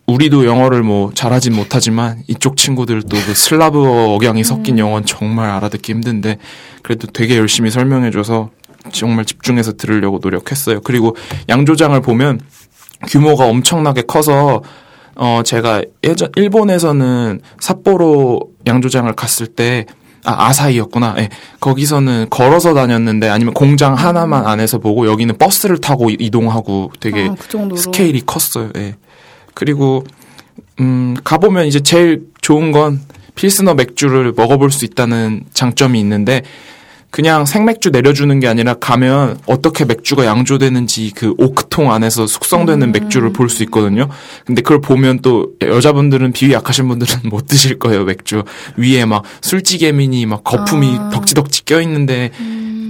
[0.07, 6.39] 우리도 영어를 뭐 잘하진 못하지만 이쪽 친구들도 그 슬라브어 억양이 섞인 영어는 정말 알아듣기 힘든데
[6.83, 8.51] 그래도 되게 열심히 설명해줘서
[8.93, 10.81] 정말 집중해서 들으려고 노력했어요.
[10.83, 11.17] 그리고
[11.49, 12.41] 양조장을 보면
[13.09, 14.63] 규모가 엄청나게 커서
[15.15, 19.87] 어 제가 예전 일본에서는 삿포로 양조장을 갔을 때
[20.25, 21.15] 아, 아사히였구나.
[21.19, 21.29] 예.
[21.61, 27.35] 거기서는 걸어서 다녔는데 아니면 공장 하나만 안에서 보고 여기는 버스를 타고 이- 이동하고 되게 아,
[27.39, 27.77] 그.
[27.77, 28.71] 스케일이 컸어요.
[28.77, 28.97] 예.
[29.55, 30.05] 그리고
[30.81, 33.01] 음 가보면 이제 제일 좋은 건
[33.37, 36.43] 필스너 맥주를 먹어볼 수 있다는 장점이 있는데
[37.11, 43.49] 그냥 생맥주 내려주는 게 아니라 가면 어떻게 맥주가 양조되는지 그 오크통 안에서 숙성되는 맥주를 볼
[43.49, 44.09] 수 있거든요.
[44.45, 48.43] 근데 그걸 보면 또 여자분들은 비위 약하신 분들은 못 드실 거예요, 맥주.
[48.77, 51.11] 위에 막 술찌개미니 막 거품이 아.
[51.11, 52.31] 덕지덕지 껴 있는데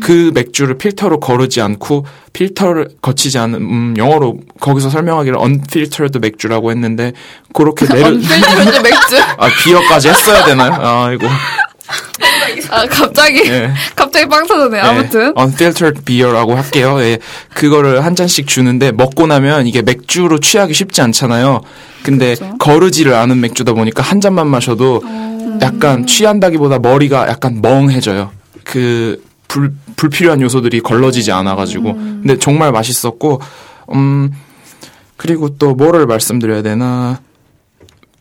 [0.00, 7.12] 그 맥주를 필터로 거르지 않고 필터를 거치지 않은 음, 영어로 거기서 설명하기를 unfiltered 맥주라고 했는데
[7.54, 9.16] 그렇게 내려 필터드 맥주.
[9.38, 10.72] 아 비어까지 했어야 되나요?
[10.74, 11.18] 아 이
[12.60, 12.74] 고.
[12.74, 13.42] 아, 갑자기.
[13.46, 13.70] 예.
[13.96, 14.82] 갑자기 빵 터졌네요.
[14.82, 15.34] 아무튼.
[15.34, 17.00] 네, unfiltered beer라고 할게요.
[17.00, 17.18] 예.
[17.54, 21.60] 그거를 한 잔씩 주는데 먹고 나면 이게 맥주로 취하기 쉽지 않잖아요.
[22.02, 22.58] 근데 그렇죠.
[22.58, 25.02] 거르지를 않은 맥주다 보니까 한 잔만 마셔도
[25.62, 28.30] 약간 취한다기보다 머리가 약간 멍해져요.
[28.64, 31.94] 그 불, 불필요한 요소들이 걸러지지 않아가지고.
[31.94, 33.40] 근데 정말 맛있었고,
[33.94, 34.32] 음,
[35.16, 37.20] 그리고 또 뭐를 말씀드려야 되나.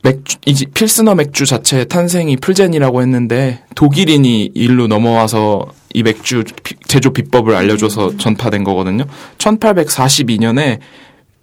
[0.05, 5.65] 맥주, 이제 필스너 맥주 자체의 탄생이 풀젠이라고 했는데 독일인이 일로 넘어와서
[5.95, 9.05] 이 맥주 비- 제조 비법을 알려줘서 전파된 거거든요.
[9.39, 10.77] 1842년에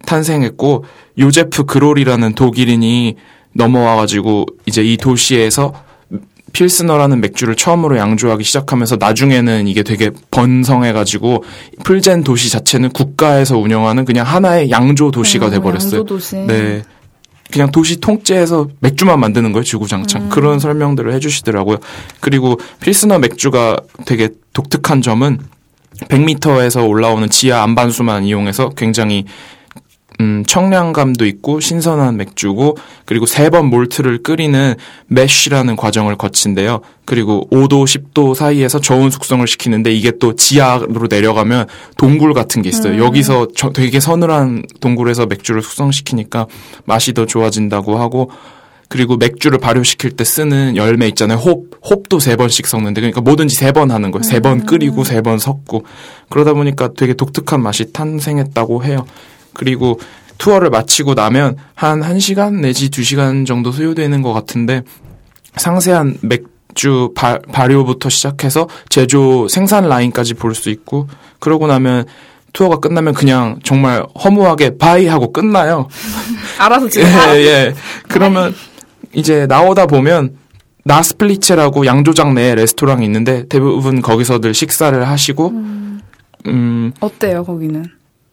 [0.05, 0.85] 탄생했고
[1.19, 3.15] 요제프 그롤이라는 독일인이
[3.53, 5.73] 넘어와가지고 이제 이 도시에서
[6.53, 11.43] 필스너라는 맥주를 처음으로 양조하기 시작하면서 나중에는 이게 되게 번성해가지고
[11.83, 15.99] 풀젠 도시 자체는 국가에서 운영하는 그냥 하나의 양조 도시가 어, 돼버렸어요.
[15.99, 16.35] 양조 도시.
[16.37, 16.83] 네.
[17.53, 20.29] 그냥 도시 통째에서 맥주만 만드는 거예요, 주구장창.
[20.29, 21.77] 그런 설명들을 해주시더라고요.
[22.19, 25.37] 그리고 필스너 맥주가 되게 독특한 점은
[26.09, 29.25] 100m에서 올라오는 지하 안반수만 이용해서 굉장히
[30.19, 34.75] 음, 청량감도 있고 신선한 맥주고 그리고 세 번 몰트를 끓이는
[35.07, 36.81] 매쉬라는 과정을 거친대요.
[37.05, 43.03] 그리고 5도 10도 사이에서 저온 숙성을 시키는데 이게 또 지하로 내려가면 동굴 같은 게 있어요.
[43.03, 46.47] 여기서 저- 되게 서늘한 동굴에서 맥주를 숙성시키니까
[46.85, 48.31] 맛이 더 좋아진다고 하고
[48.89, 51.39] 그리고 맥주를 발효시킬 때 쓰는 열매 있잖아요.
[51.39, 54.21] 홉, 홉도 세 번씩 섞는데 그러니까 뭐든지 세 번 하는 거예요.
[54.23, 55.83] 세번 끓이고 세 번 섞고
[56.29, 59.05] 그러다 보니까 되게 독특한 맛이 탄생했다고 해요.
[59.53, 59.99] 그리고
[60.37, 64.81] 투어를 마치고 나면 한 1시간 내지 2시간 정도 소요되는 것 같은데
[65.55, 71.07] 상세한 맥주 발, 발효부터 시작해서 제조 생산 라인까지 볼 수 있고
[71.39, 72.05] 그러고 나면
[72.53, 75.87] 투어가 끝나면 그냥 정말 허무하게 bye 하고 끝나요.
[76.59, 77.07] 알아서 예, 지금.
[77.07, 77.73] 예.
[78.07, 78.53] 그러면
[79.13, 80.37] 이제 나오다 보면
[80.85, 85.49] 나스플리체라고 양조장 내에 레스토랑이 있는데 대부분 거기서들 식사를 하시고
[86.47, 87.85] 음, 어때요, 거기는?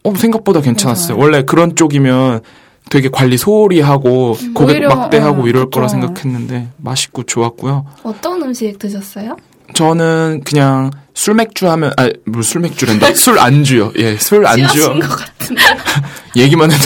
[0.03, 1.15] 어, 생각보다 괜찮았어요.
[1.15, 1.23] 괜찮아요?
[1.23, 2.41] 원래 그런 쪽이면
[2.89, 5.99] 되게 관리 소홀히 하고 고객 오히려, 막대하고 어, 이럴 거라 그쵸.
[6.01, 7.85] 생각했는데 맛있고 좋았고요.
[8.03, 9.37] 어떤 음식 드셨어요?
[9.73, 13.93] 저는 그냥 술 맥주 하면 아 뭐 술 맥주랜다 술 안주요.
[13.97, 14.67] 예, 술 안주요.
[14.67, 15.61] 취하신 것 같은데.
[16.35, 16.83] 얘기만 해도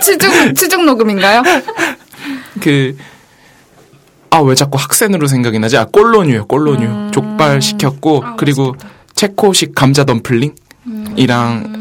[0.00, 1.42] 치중, 치중 녹음인가요?
[2.60, 2.96] 그,
[4.30, 5.76] 아, 왜 자꾸 학생으로 생각이 나지?
[5.76, 6.86] 아, 꼴로뉴요, 꼴로뉴.
[6.86, 7.10] 음.
[7.12, 8.88] 족발 시켰고, 아, 그리고 맛있겠다.
[9.14, 10.54] 체코식 감자 덤플링?
[11.16, 11.77] 이랑 음,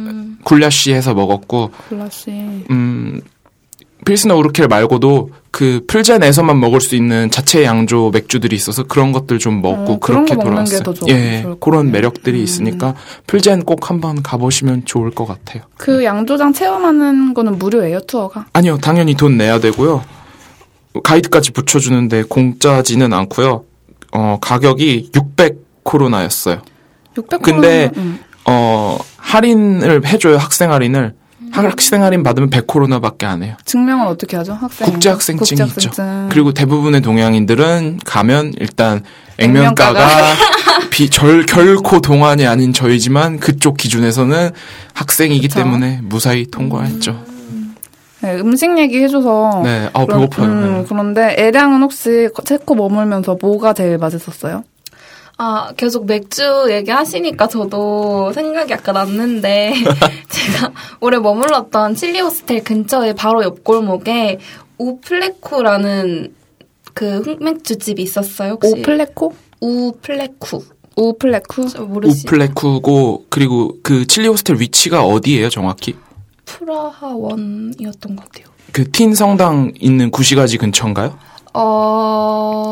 [0.47, 2.31] 굴라쉬 해서 먹었고, 글라시.
[2.71, 3.19] 음,
[4.05, 9.61] 필스너 우르켈 말고도 그 풀젠에서만 먹을 수 있는 자체 양조 맥주들이 있어서 그런 것들 좀
[9.61, 10.83] 먹고 어, 그렇게 돌아왔어요.
[11.09, 11.91] 예, 그런.
[11.91, 12.43] 매력들이 음.
[12.43, 15.63] 있으니까 풀젠 꼭 한번 가보시면 좋을 것 같아요.
[15.75, 18.45] 그 양조장 체험하는 거는 무료예요, 투어가?
[18.53, 20.01] 아니요, 당연히 돈 내야 되고요.
[21.03, 23.65] 가이드까지 붙여주는데 공짜지는 않고요.
[24.13, 26.61] 어, 가격이 600 코로나였어요.
[27.17, 28.19] 600 근데 음.
[28.47, 31.13] 어, 할인을 해줘요, 학생 할인을.
[31.51, 33.55] 학생 할인 받으면 100코로나밖에 안 해요.
[33.65, 34.53] 증명은 어떻게 하죠?
[34.53, 35.91] 학생 국제 학생증이 있죠.
[36.29, 39.03] 그리고 대부분의 동양인들은 가면 일단
[39.37, 40.07] 액면가가
[40.91, 44.51] 비, 절, 결코 동안이 아닌 저희지만 그쪽 기준에서는
[44.93, 45.59] 학생이기 그쵸.
[45.59, 47.23] 때문에 무사히 통과했죠.
[48.21, 50.47] 네, 음식 얘기 해줘서 네, 아 배고파요.
[50.47, 50.85] 음, 네.
[50.89, 54.63] 그런데 애량은 혹시 체코 머물면서 뭐가 제일 맛있었어요?
[55.39, 59.73] 아, 계속 맥주 얘기하시니까 저도 생각이 약간 났는데,
[60.29, 64.39] 제가 올해 머물렀던 칠리 호스텔 근처에 바로 옆 골목에
[64.79, 66.33] 우플레쿠라는
[66.93, 68.53] 그 흑맥주집이 있었어요.
[68.53, 68.73] 혹시?
[68.79, 69.33] 오플레코?
[69.61, 70.63] 우플레쿠.
[70.95, 71.65] 우플레쿠?
[72.03, 75.95] 우플레쿠고 그리고 그 칠리 호스텔 위치가 어디예요, 정확히?
[76.45, 78.47] 프라하원이었던 것 같아요.
[78.71, 81.17] 그 틴 성당 있는 구시가지 근처인가요?
[81.53, 82.66] 어,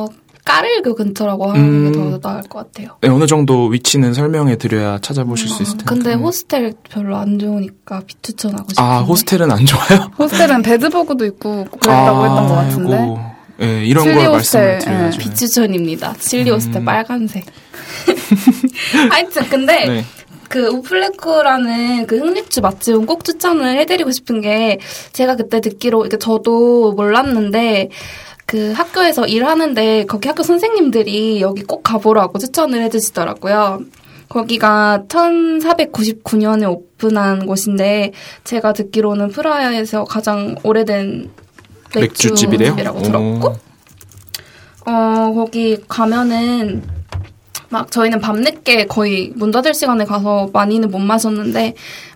[0.56, 2.12] 까르그 근처라고 하는 게 음.
[2.12, 2.98] 더 나을 것 같아요.
[3.02, 5.86] 네, 어느 정도 위치는 설명해 드려야 찾아보실 수 있을 텐데.
[5.86, 8.82] 근데 호스텔 별로 안 좋으니까 비추천하고 싶은데.
[8.82, 10.12] 아, 호스텔은 안 좋아요?
[10.18, 12.96] 호스텔은 베드버그도 있고 그랬다고 했던 것 같은데.
[12.96, 13.20] 아이고.
[13.62, 15.20] 예, 이런 걸 호스텔, 말씀을 드려야죠.
[15.20, 16.13] 비추천입니다.
[16.20, 16.86] 칠리 호스텔 음.
[16.86, 17.46] 빨간색.
[19.12, 20.06] 하여튼 근데 네.
[20.48, 24.80] 그 우플레코라는 그 흑맥주 맛집은 꼭 추천을 해드리고 싶은 게
[25.12, 27.89] 제가 그때 듣기로 이렇게 저도 몰랐는데
[28.56, 33.82] 그 학교에서 일하는데 거기 학교 선생님들이 여기 꼭 가보라고 추천을 해주시더라고요.
[34.30, 38.13] 거기가 1499년에 오픈한 곳인데
[38.46, 41.30] 제가 듣기로는 프라하에서 가장 오래된?
[41.98, 43.56] 맥주집이라고 들었고
[44.86, 46.82] 어, 거기 가면은
[47.70, 51.74] 막 저희는 밤늦게 거의 문 닫을 시간에 가서 많이는 못 마셨는데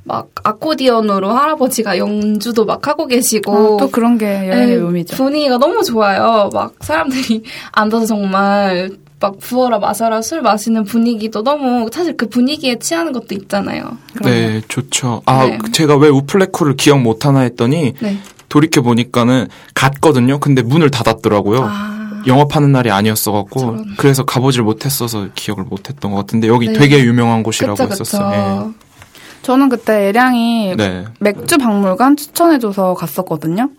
[0.09, 5.15] 막 아코디언으로 할아버지가 연주도 막 하고 계시고 어, 또 그런 게 여행의 네, 묘미죠.
[5.15, 6.49] 분위기가 너무 좋아요.
[6.51, 13.11] 막 사람들이 앉아서 정말 막 부어라 마셔라 술 마시는 분위기도 너무 사실 그 분위기에 취하는
[13.11, 13.97] 것도 있잖아요.
[14.23, 15.21] 네, 좋죠.
[15.27, 15.59] 아, 네.
[15.71, 18.17] 제가 왜 우플레쿠를 기억 못 하나 했더니 네.
[18.47, 20.39] 돌이켜 보니까는 갔거든요.
[20.39, 21.67] 근데 문을 닫았더라고요.
[21.69, 23.85] 아, 영업하는 날이 아니었어 갖고 저런.
[23.97, 26.73] 그래서 가보질 못했어서 기억을 못했던 것 같은데 여기 네.
[26.73, 28.73] 되게 유명한 곳이라고 그쵸 했었어요.
[28.73, 28.88] 그쵸.
[29.41, 30.75] 저는 그때 애량이 예.
[30.75, 31.05] 네.
[31.19, 33.69] 맥주 박물관 추천해줘서 갔었거든요.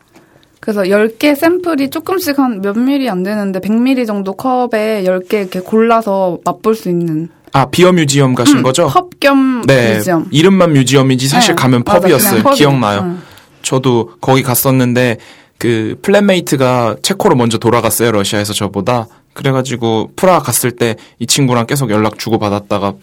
[0.60, 6.38] 그래서 10개 샘플이 조금씩 한 몇 미리 안 되는데 100미리 정도 컵에 10개 이렇게 골라서
[6.44, 8.88] 맛볼 수 있는 아 beer museum 가신 거죠?
[8.88, 9.96] 펍 겸 네.
[9.96, 10.26] museum.
[10.30, 12.42] 이름만 museum이지 사실 네, 가면 맞아, 펍이었어요.
[12.42, 12.54] 펍이에요.
[12.56, 13.00] 기억나요.
[13.04, 13.18] 응.
[13.62, 15.18] 저도 거기 갔었는데
[15.58, 18.12] 그 flatmate가 체코로 먼저 돌아갔어요.
[18.12, 19.06] 러시아에서 저보다.
[19.34, 22.94] 그래가지고 프라하 갔을 때 이 친구랑 계속 연락 주고 받았다가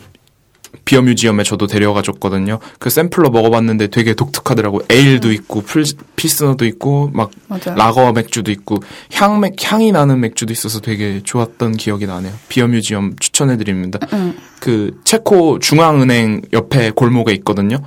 [0.86, 2.60] beer museum에 저도 데려가 줬거든요.
[2.80, 4.82] 그 샘플로 먹어봤는데 되게 독특하더라고.
[4.90, 5.84] 에일도 있고 풀,
[6.16, 7.76] 필스너도 있고 막 맞아요.
[7.78, 8.78] 라거 맥주도 있고
[9.14, 12.34] 향 맥 향이 나는 맥주도 있어서 되게 좋았던 기억이 나네요.
[12.50, 14.00] 비어 뮤지엄 추천해드립니다.
[14.14, 14.36] 응.
[14.60, 17.78] 그 체코 중앙은행 옆에 골목에 있거든요.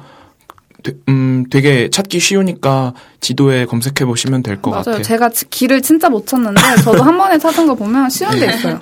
[0.83, 4.71] 되- 음, 되게 찾기 쉬우니까 지도에 검색해 보시면 될 것.
[4.71, 5.03] 같아요.
[5.03, 8.81] 제가 지- 길을 진짜 못 찾는데 저도 한 번에 찾은 거 보면 쉬운 데 있어요.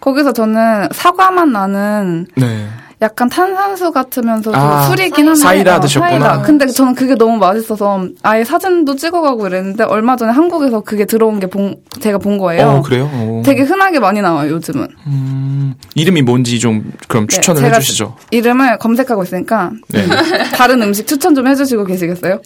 [0.00, 2.68] 거기서 저는 사과맛 나는 네.
[3.02, 6.10] 약간 탄산수 같으면서도 아, 술이긴 한데 사이다 어, 드셨구나.
[6.10, 6.42] 사이다.
[6.42, 11.46] 근데 저는 그게 너무 맛있어서 아예 사진도 찍어가고 이랬는데 얼마 전에 한국에서 그게 들어온 게
[11.46, 12.66] 본, 제가 본 거예요.
[12.66, 13.10] 어, 그래요?
[13.12, 13.42] 어.
[13.44, 14.88] 되게 흔하게 많이 나와요 요즘은.
[15.08, 18.16] 음, 이름이 뭔지 좀 그럼 네, 추천을 제가 해주시죠.
[18.30, 20.06] 이름을 검색하고 있으니까 네.
[20.56, 22.40] 다른 음식 추천 좀 해주시고 계시겠어요?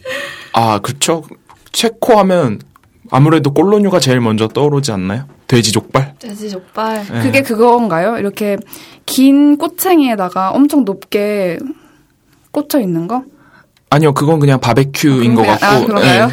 [0.52, 1.22] 아, 그렇죠.
[1.70, 2.58] 체코 하면
[3.10, 5.24] 아무래도 꼴로뉴가 제일 먼저 떠오르지 않나요?
[5.46, 6.14] 돼지 족발.
[6.18, 7.04] 돼지 족발.
[7.10, 7.22] 네.
[7.22, 8.18] 그게 그건가요?
[8.18, 8.56] 이렇게
[9.06, 11.58] 긴 꼬챙이에다가 엄청 높게
[12.52, 13.22] 꽂혀 있는 거?
[13.92, 15.58] 아니요, 그건 그냥 바베큐인 것 그런가요?
[15.58, 15.66] 같고.
[15.66, 16.26] 아, 그런가요?
[16.28, 16.32] 네.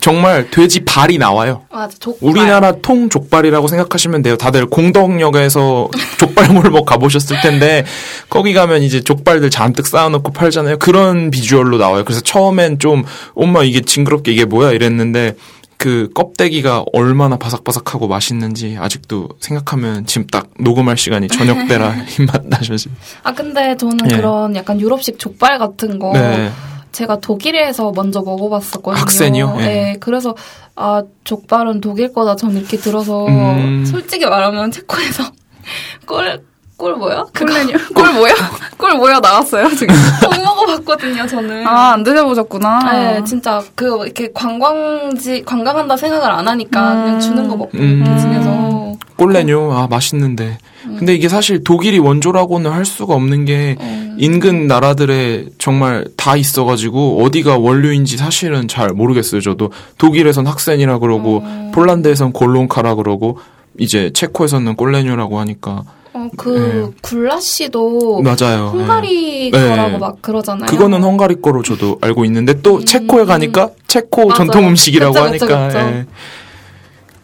[0.00, 1.62] 정말 돼지 발이 나와요.
[1.70, 2.28] 맞아 족발.
[2.28, 4.36] 우리나라 통 족발이라고 생각하시면 돼요.
[4.36, 7.84] 다들 공덕역에서 족발골목 가보셨을 텐데
[8.30, 10.78] 거기 가면 이제 족발들 잔뜩 쌓아놓고 팔잖아요.
[10.78, 12.04] 그런 비주얼로 나와요.
[12.04, 15.36] 그래서 처음엔 좀 엄마 이게 징그럽게 이게 뭐야 이랬는데
[15.82, 22.88] 그 껍데기가 얼마나 바삭바삭하고 맛있는지 아직도 생각하면 지금 딱 녹음할 시간이 저녁 때라 입맛 나셔지.
[23.24, 24.16] 아 근데 저는 예.
[24.16, 26.50] 그런 약간 유럽식 족발 같은 거 네.
[26.92, 29.00] 제가 독일에서 먼저 먹어봤었거든요.
[29.00, 29.56] 학생이요?
[29.58, 29.64] 예.
[29.64, 30.36] 네, 그래서
[30.76, 33.84] 아 족발은 독일 거다 전 이렇게 들어서 음.
[33.84, 35.24] 솔직히 말하면 체코에서
[36.06, 36.44] 꼴
[36.82, 37.24] 꿀 뭐야?
[37.32, 37.74] 꿀레뉴.
[37.94, 38.34] 꿀 뭐야?
[38.76, 39.94] 꿀 뭐야 나왔어요 지금.
[40.20, 41.64] 못 먹어봤거든요, 저는.
[41.64, 42.92] 아, 안 드셔보셨구나.
[42.92, 47.04] 네, 진짜 그 이렇게 관광지 관광한다 생각을 안 하니까 음.
[47.04, 48.04] 그냥 주는 거 먹고 음.
[48.20, 50.58] 집에서 꼴레뉴 아 맛있는데.
[50.98, 54.16] 근데 이게 사실 독일이 원조라고는 할 수가 없는 게 음.
[54.18, 59.40] 인근 나라들에 정말 다 있어가지고 어디가 원료인지 사실은 잘 모르겠어요.
[59.40, 63.38] 저도 독일에선 학센이라 그러고 폴란드에선 골론카라 그러고
[63.78, 68.66] 이제 체코에서는 꼴레뉴라고 하니까 어, 그 굴라시도 맞아요.
[68.68, 69.68] 헝가리 네.
[69.68, 69.98] 거라고 네.
[69.98, 70.66] 막 그러잖아요.
[70.66, 74.34] 그거는 헝가리 거로 저도 알고 있는데 또 체코에 가니까 체코 맞아요.
[74.34, 75.78] 전통 음식이라고 그쵸, 하니까 그쵸.
[75.78, 76.06] 예.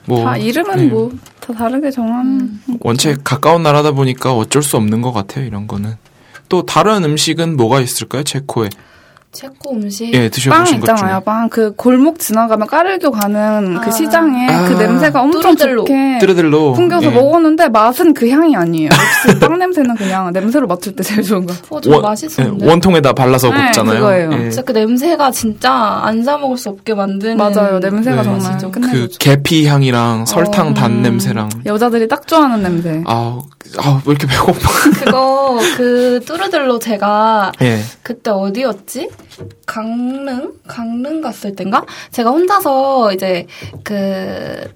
[0.07, 0.85] 뭐다 이름은 네.
[0.87, 2.61] 뭐다 다르게 정한.
[2.81, 5.97] 원체 가까운 나라다 보니까 어쩔 수 없는 것 같아요 이런 거는
[6.49, 8.71] 또 다른 음식은 뭐가 있을까요 체코에
[9.39, 10.13] 체코 음식.
[10.13, 11.21] 예빵것 있잖아요.
[11.21, 13.81] 빵 그 골목 지나가면 까르교 가는 아.
[13.81, 14.65] 그 시장에 아.
[14.69, 15.85] 그 냄새가 엄청 뚜르들로.
[15.85, 17.11] 좋게 뜨르들로 풍겨서 예.
[17.15, 18.91] 먹었는데 맛은 그 향이 아니에요.
[18.93, 21.55] 역시 빵 냄새는 그냥 냄새로 맡을 때 제일 좋은 거.
[21.71, 22.65] 어, 좀 원- 맛있었는데.
[22.67, 24.33] 예, 원통에다 발라서 네, 볶잖아요 그거예요.
[24.33, 24.51] 예.
[24.51, 25.73] 진짜 그 냄새가 진짜
[26.03, 27.37] 안 사 먹을 수 없게 만드는.
[27.37, 27.79] 맞아요.
[27.79, 28.23] 냄새가 네.
[28.25, 28.59] 정말.
[28.59, 29.19] 그 끝내주죠.
[29.21, 31.03] 계피 향이랑 설탕 어, 단 음.
[31.03, 33.03] 냄새랑 여자들이 딱 좋아하는 냄새.
[33.07, 33.43] 아우
[33.79, 34.69] 아우 왜 이렇게 배고파
[35.05, 39.09] 그거 그 뚜르들로 제가 예 그때 어디였지?
[39.67, 40.55] 강릉?
[40.67, 41.85] 강릉 갔을 땐가?
[42.11, 43.47] 제가 혼자서 이제
[43.85, 44.73] 그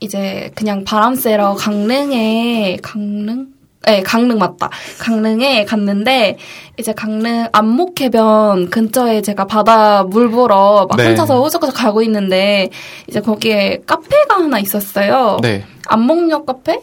[0.00, 3.48] 이제 그냥 바람 쐬러 강릉에 강릉?
[3.86, 4.68] 네, 강릉 맞다.
[4.98, 6.38] 강릉에 갔는데
[6.76, 11.06] 이제 강릉 안목해변 근처에 제가 바다 물 보러 막 네.
[11.06, 12.68] 혼자서 호적호적 가고 있는데
[13.06, 15.38] 이제 거기에 카페가 하나 있었어요.
[15.40, 15.64] 네.
[15.86, 16.80] 안목역 카페?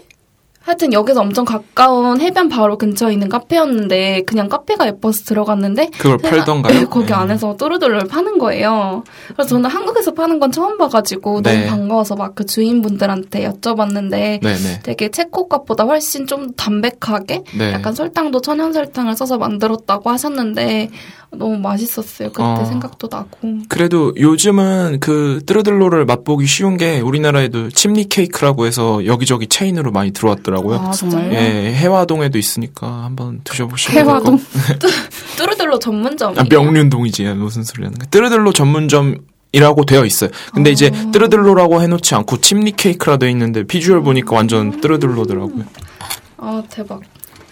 [0.63, 6.73] 하여튼 여기서 엄청 가까운 해변 바로 근처에 있는 카페였는데 그냥 카페가 예뻐서 들어갔는데 그걸 팔던가요?
[6.79, 7.13] 네, 거기 예.
[7.13, 9.03] 안에서 또르르를 파는 거예요.
[9.33, 11.55] 그래서 저는 한국에서 파는 건 처음 봐가지고 네.
[11.55, 17.71] 너무 반가워서 막 그 주인분들한테 여쭤봤는데 네네 되게 체코 값보다 훨씬 좀 담백하게 네.
[17.71, 20.89] 약간 설탕도 천연 설탕을 써서 만들었다고 하셨는데
[21.35, 22.29] 너무 맛있었어요.
[22.29, 22.65] 그때 어.
[22.65, 23.39] 생각도 나고.
[23.67, 30.52] 그래도 요즘은 그 뜨르들로를 맛보기 쉬운 게 우리나라에도 침리 케이크라고 해서 여기저기 체인으로 많이 들어왔더라고요.
[30.59, 31.33] 아 정말요?
[31.33, 34.39] 예, 해화동에도 있으니까 한번 드셔보시면 해화동?
[35.37, 36.37] trdlo 전문점.
[36.37, 38.09] 아, 명륜동이지 무슨 소리 하는 거야.
[38.09, 40.29] trdlo 전문점이라고 되어 있어요.
[40.53, 45.63] 근데 이제 trdlo라고 해놓지 않고 chimney 케이크라 되어 있는데 비주얼 보니까 완전 trdlo더라고요.
[46.37, 47.01] 아 대박.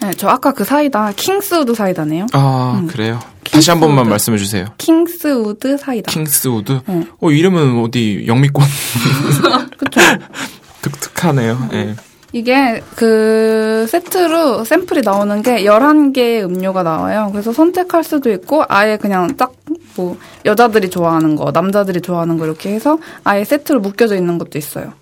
[0.01, 2.25] 네, 저 아까 그 사이다 킹스우드 사이다네요.
[2.33, 3.19] 아 그래요.
[3.43, 4.65] 다시 한 번만 말씀해 주세요.
[4.79, 6.11] 킹스우드 사이다.
[6.11, 6.79] 킹스우드.
[6.89, 7.05] 응.
[7.21, 8.65] 어 이름은 어디 영미권
[9.77, 9.99] 그쵸?
[10.81, 11.69] 독특하네요.
[11.73, 11.95] 예.
[12.33, 17.29] 이게 그 세트로 샘플이 나오는 게 11개의 음료가 나와요.
[17.31, 19.51] 그래서 선택할 수도 있고 아예 그냥 딱
[19.95, 24.93] 뭐 여자들이 좋아하는 거, 남자들이 좋아하는 거 이렇게 해서 아예 세트로 묶여져 있는 것도 있어요.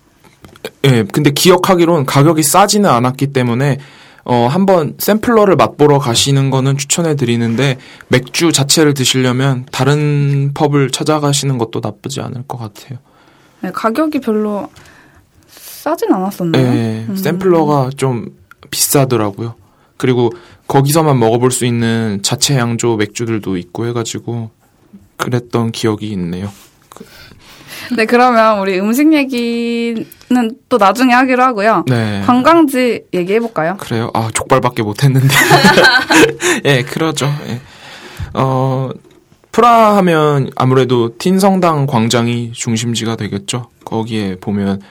[0.84, 3.78] 예, 근데 기억하기로는 가격이 싸지는 않았기 때문에
[4.24, 11.80] 어, 한번 샘플러를 맛보러 가시는 거는 추천해 드리는데 맥주 자체를 드시려면 다른 펍을 찾아가시는 것도
[11.82, 12.98] 나쁘지 않을 것 같아요.
[13.62, 14.68] 네, 가격이 별로
[15.80, 16.66] 싸진 않았었나요?
[16.66, 18.36] 예, 샘플러가 좀
[18.70, 19.54] 비싸더라고요.
[19.96, 20.30] 그리고
[20.68, 24.50] 거기서만 먹어볼 수 있는 자체 양조 맥주들도 있고 해가지고
[25.16, 26.50] 그랬던 기억이 있네요.
[27.96, 30.04] 네, 그러면 우리 음식 얘기는
[30.68, 31.84] 또 나중에 하기로 하고요.
[31.88, 32.22] 네.
[32.26, 33.78] 관광지 얘기해볼까요?
[33.78, 34.10] 그래요?
[34.12, 35.28] 아, 족발밖에 못했는데.
[36.66, 37.26] 예, 그러죠.
[37.48, 37.60] 예.
[38.34, 38.90] 어,
[39.50, 43.70] 프라 하면 아무래도 틴성당 광장이 중심지가 되겠죠.
[43.86, 44.82] 거기에 보면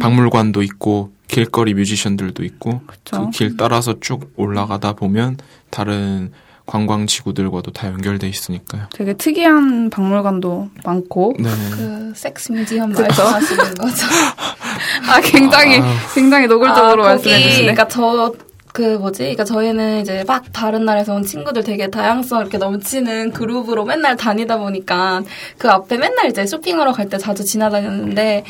[0.00, 3.26] 박물관도 있고, 길거리 뮤지션들도 있고, 그쵸.
[3.26, 5.36] 그길 따라서 쭉 올라가다 보면
[5.70, 6.32] 다른
[6.66, 8.88] 관광 지구들과도 다 연결돼 있으니까요.
[8.92, 11.34] 되게 특이한 박물관도 많고.
[11.38, 11.48] 네.
[11.70, 12.92] 그 섹스 뮤지엄?
[12.92, 14.06] 말씀하시는 거죠.
[15.08, 15.80] 아, 굉장히,
[16.14, 17.60] 굉장히 노골적으로 아, 거기, 말씀해 주시네.
[17.72, 18.34] 그러니까 저,
[18.74, 19.20] 그 뭐지?
[19.20, 24.58] 그러니까 저희는 이제 막 다른 나라에서 온 친구들 되게 다양성 이렇게 넘치는 그룹으로 맨날 다니다
[24.58, 25.22] 보니까
[25.56, 28.44] 그 앞에 맨날 이제 쇼핑하러 갈 때 자주 지나다녔는데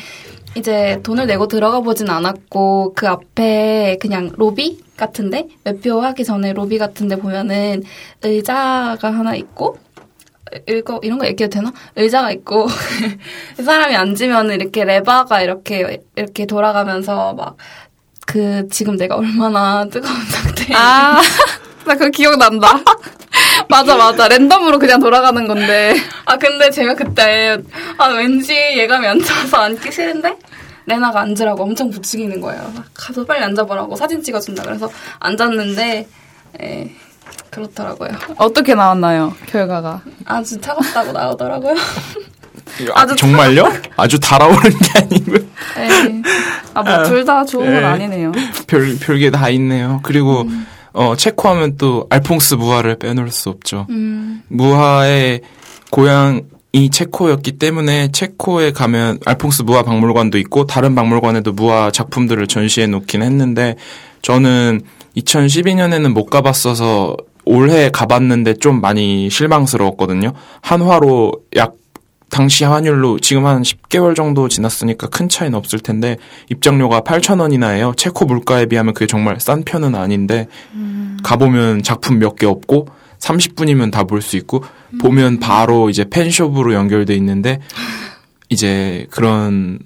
[0.55, 6.77] 이제 돈을 내고 들어가 보진 않았고 그 앞에 그냥 로비 같은데 매표 하기 전에 로비
[6.77, 7.83] 같은데 보면은
[8.23, 9.77] 의자가 하나 있고
[10.67, 11.71] 이거 이런 거 얘기해도 되나?
[11.95, 12.67] 의자가 있고
[13.59, 17.57] 이 사람이 앉으면 이렇게 레바가 이렇게 이렇게 돌아가면서 막
[18.31, 21.19] 그 지금 내가 얼마나 뜨거운 상태에 아,
[21.83, 22.67] 나 그거 기억난다.
[23.69, 24.27] 맞아, 맞아.
[24.27, 25.95] 랜덤으로 그냥 돌아가는 건데.
[26.25, 27.57] 아 근데 제가 그때
[27.97, 30.35] 아 왠지 예감이 안 좋아서 앉기 싫은데
[30.87, 32.71] 레나가 앉으라고 엄청 부추기는 거예요.
[32.75, 36.07] 막 가서 빨리 앉아보라고 사진 찍어준다 그래서 앉았는데
[36.61, 36.91] 에
[37.51, 38.09] 그렇더라고요.
[38.37, 40.01] 어떻게 나왔나요, 결과가?
[40.25, 41.75] 아주 차갑다고 나오더라고요.
[42.95, 43.71] 아, 정말요?
[43.97, 46.21] 아주 달아오른 게 아니고 에.
[46.73, 47.83] 아, 뭐, 둘 다 좋은 건 네.
[47.85, 48.31] 아니네요.
[48.67, 49.99] 별 별게 다 있네요.
[50.01, 50.47] 그리고
[50.93, 53.87] 어, 체코하면 또 알퐁스 무하를 빼놓을 수 없죠.
[53.89, 55.41] 음, 무하의
[55.91, 63.21] 고향이 체코였기 때문에 체코에 가면 알퐁스 무하 박물관도 있고 다른 박물관에도 무하 작품들을 전시해 놓긴
[63.21, 63.75] 했는데
[64.21, 64.81] 저는
[65.17, 70.33] 2012년에는 못 가봤어서 올해 가봤는데 좀 많이 실망스러웠거든요.
[70.61, 71.73] 한화로 약
[72.29, 76.17] 당시 환율로 지금 한 10개월 정도 지났으니까 큰 차이는 없을 텐데
[76.49, 77.93] 입장료가 8,000원이나 해요.
[77.97, 80.47] 체코 물가에 비하면 그게 정말 싼 편은 아닌데
[81.23, 82.87] 가보면 작품 몇 개 없고
[83.19, 84.63] 30분이면 다 볼 수 있고
[85.01, 87.59] 보면 바로 이제 펜숍으로 연결돼 있는데
[88.49, 89.79] 이제 그런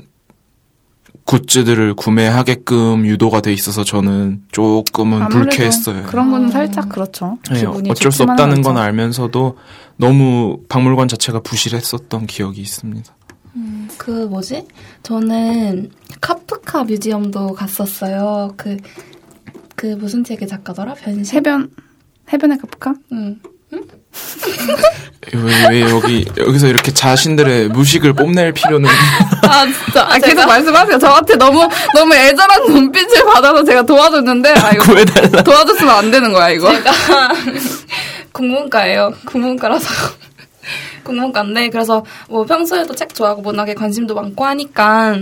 [1.25, 6.03] 굿즈들을 구매하게끔 유도가 돼 있어서 저는 조금은 불쾌했어요.
[6.03, 6.49] 그런 건 아.
[6.49, 7.37] 살짝 그렇죠.
[7.51, 8.77] 네, 어쩔 수 없다는 건.
[8.77, 9.57] 알면서도
[9.97, 13.15] 너무 박물관 자체가 부실했었던 기억이 있습니다.
[13.97, 14.67] 그 뭐지?
[15.03, 18.53] 저는 카프카 뮤지엄도 갔었어요.
[18.57, 18.77] 그,
[19.75, 20.95] 그 무슨 책의 작가더라?
[20.95, 21.37] 변신?
[21.37, 21.69] 해변
[22.31, 22.95] 해변의 카프카?
[23.11, 23.39] 응.
[25.33, 28.89] 왜, 왜 여기 여기서 이렇게 자신들의 무식을 뽐낼 필요는
[29.47, 30.99] 아 진짜 아, 계속 말씀하세요.
[30.99, 35.41] 저한테 너무 너무 애절한 눈빛을 받아서 제가 도와줬는데 아 이거 구해달라.
[35.43, 36.71] 도와줬으면 안 되는 거야 이거.
[36.73, 36.91] 제가
[38.33, 39.13] 국문과예요.
[39.25, 39.87] 국문과라서.
[41.03, 45.17] 국문과인데, 그래서 뭐 평소에도 책 좋아하고 문학에 관심도 많고 하니까,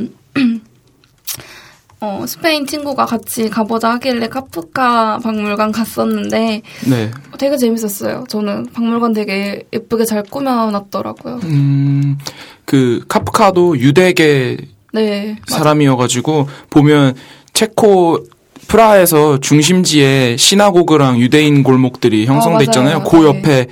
[2.03, 7.11] 어, 스페인 친구가 같이 가보자 하길래 카프카 박물관 갔었는데, 네.
[7.37, 8.23] 되게 재밌었어요.
[8.27, 11.41] 저는 박물관 되게 예쁘게 잘 꾸며놨더라고요.
[11.43, 12.17] 음,
[12.65, 14.57] 그 카프카도 유대계
[14.93, 15.37] 네.
[15.47, 17.13] 사람이어가지고 보면
[17.53, 18.25] 체코
[18.67, 22.63] 프라하에서 중심지에 시나고그랑 유대인 골목들이 형성돼 맞아요.
[22.63, 23.03] 있잖아요.
[23.03, 23.25] 그 네.
[23.25, 23.67] 옆에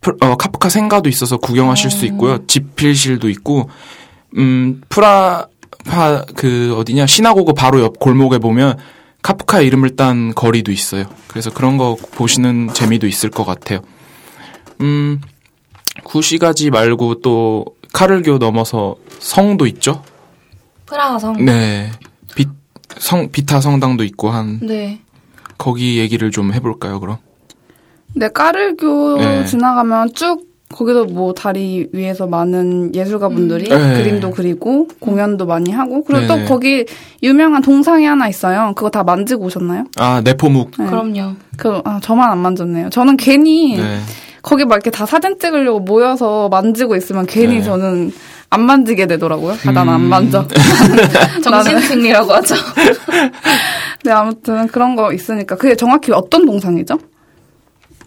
[0.00, 2.46] 프- 어, 카프카 생가도 있어서 구경하실 수 있고요.
[2.46, 3.68] 집필실도 있고,
[4.38, 5.48] 음 프라
[5.86, 8.78] 하그 어디냐 시나고그 바로 옆 골목에 보면
[9.22, 11.04] 카프카 이름을 딴 거리도 있어요.
[11.28, 13.80] 그래서 그런 거 보시는 재미도 있을 것 같아요.
[14.80, 15.20] 음
[16.04, 20.02] 구시가지 말고 또 카를교 넘어서 성도 있죠.
[20.86, 21.44] 프라하 성.
[21.44, 21.90] 네.
[22.34, 22.46] 비,
[22.98, 25.00] 성, 비타 성당도 있고 한, 네.
[25.56, 27.18] 거기 얘기를 좀 해볼까요, 그럼?
[28.14, 29.44] 네, 까르교 네.
[29.46, 33.94] 지나가면 쭉 거기도 뭐 다리 위에서 많은 예술가분들이 네.
[34.02, 36.44] 그림도 그리고 공연도 많이 하고 그리고 네네.
[36.44, 36.84] 또 거기
[37.22, 38.72] 유명한 동상이 하나 있어요.
[38.74, 39.84] 그거 다 만지고 오셨나요?
[39.96, 40.72] 아, 네포묵.
[40.78, 40.86] 네.
[40.86, 41.34] 그럼요.
[41.56, 42.90] 그 아, 저만 안 만졌네요.
[42.90, 44.00] 저는 괜히 네.
[44.42, 47.62] 거기 막 이렇게 다 사진 찍으려고 모여서 만지고 있으면 괜히 네.
[47.62, 48.12] 저는
[48.50, 49.56] 안 만지게 되더라고요.
[49.66, 50.08] 아, 난안 음.
[50.08, 50.46] 만져.
[51.42, 52.54] 정신승리라고 하죠.
[54.04, 56.98] 네, 아무튼 그런 거 있으니까 그게 정확히 어떤 동상이죠?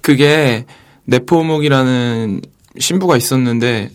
[0.01, 0.65] 그게,
[1.05, 2.41] 네포묵이라는
[2.79, 3.89] 신부가 있었는데,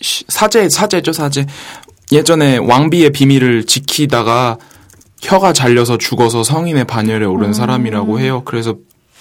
[0.00, 1.46] 시- 사제, 사제죠, 사제.
[2.12, 4.56] 예전에 왕비의 비밀을 지키다가
[5.20, 8.42] 혀가 잘려서 죽어서 성인의 반열에 오른 사람이라고 해요.
[8.44, 8.76] 그래서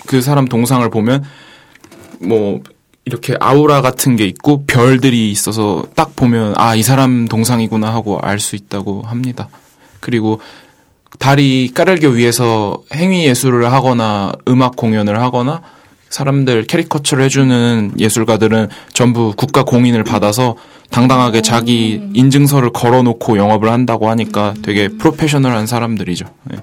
[0.05, 1.23] 그 사람 동상을 보면,
[2.21, 2.61] 뭐,
[3.05, 8.37] 이렇게 아우라 같은 게 있고 별들이 있어서 딱 보면 아, 이 사람 동상이구나 하고 알
[8.39, 9.47] 수 있다고 합니다.
[10.01, 10.41] 그리고
[11.17, 15.61] 다리 까르교 위에서 행위 예술을 하거나 음악 공연을 하거나
[16.09, 20.55] 사람들 캐리커처를 해주는 예술가들은 전부 국가 공인을 받아서
[20.89, 26.25] 당당하게 자기 인증서를 걸어놓고 영업을 한다고 하니까 되게 프로페셔널한 사람들이죠.
[26.45, 26.57] 네.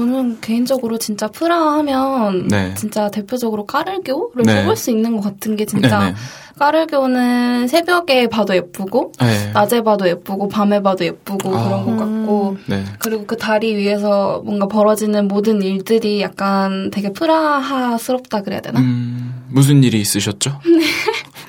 [0.00, 2.74] 저는 개인적으로 진짜 프라하 하면 네.
[2.74, 4.62] 진짜 대표적으로 까를교를 네.
[4.62, 6.14] 꼽을 수 있는 것 같은 게 진짜 네네.
[6.58, 9.50] 까를교는 새벽에 봐도 예쁘고 네.
[9.52, 11.64] 낮에 봐도 예쁘고 밤에 봐도 예쁘고 아.
[11.64, 12.84] 그런 것 같고 네.
[12.98, 18.80] 그리고 그 다리 위에서 뭔가 벌어지는 모든 일들이 약간 되게 프라하스럽다 그래야 되나?
[18.80, 20.60] 음, 무슨 일이 있으셨죠?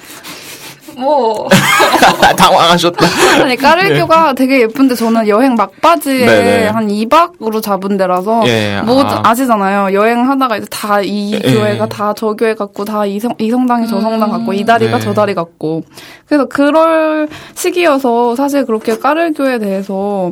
[1.02, 1.47] 뭐
[2.38, 3.06] 당황하셨다.
[3.43, 6.43] 아니 까르교가 되게 예쁜데 저는 여행 막바지에 네.
[6.43, 6.68] 네네.
[6.68, 9.22] 한 2박으로 잡은 데라서 예, 뭐 아.
[9.26, 9.93] 아시잖아요.
[9.93, 11.39] 여행하다가 이제 다이 예.
[11.54, 15.04] 교회가 다 저 교회 같고 다 이 성당이 저 성당 같고 이 다리가 네.
[15.04, 15.84] 저 다리 같고
[16.28, 20.30] 그래서 그럴 시기여서 사실 그렇게 까르교에 대해서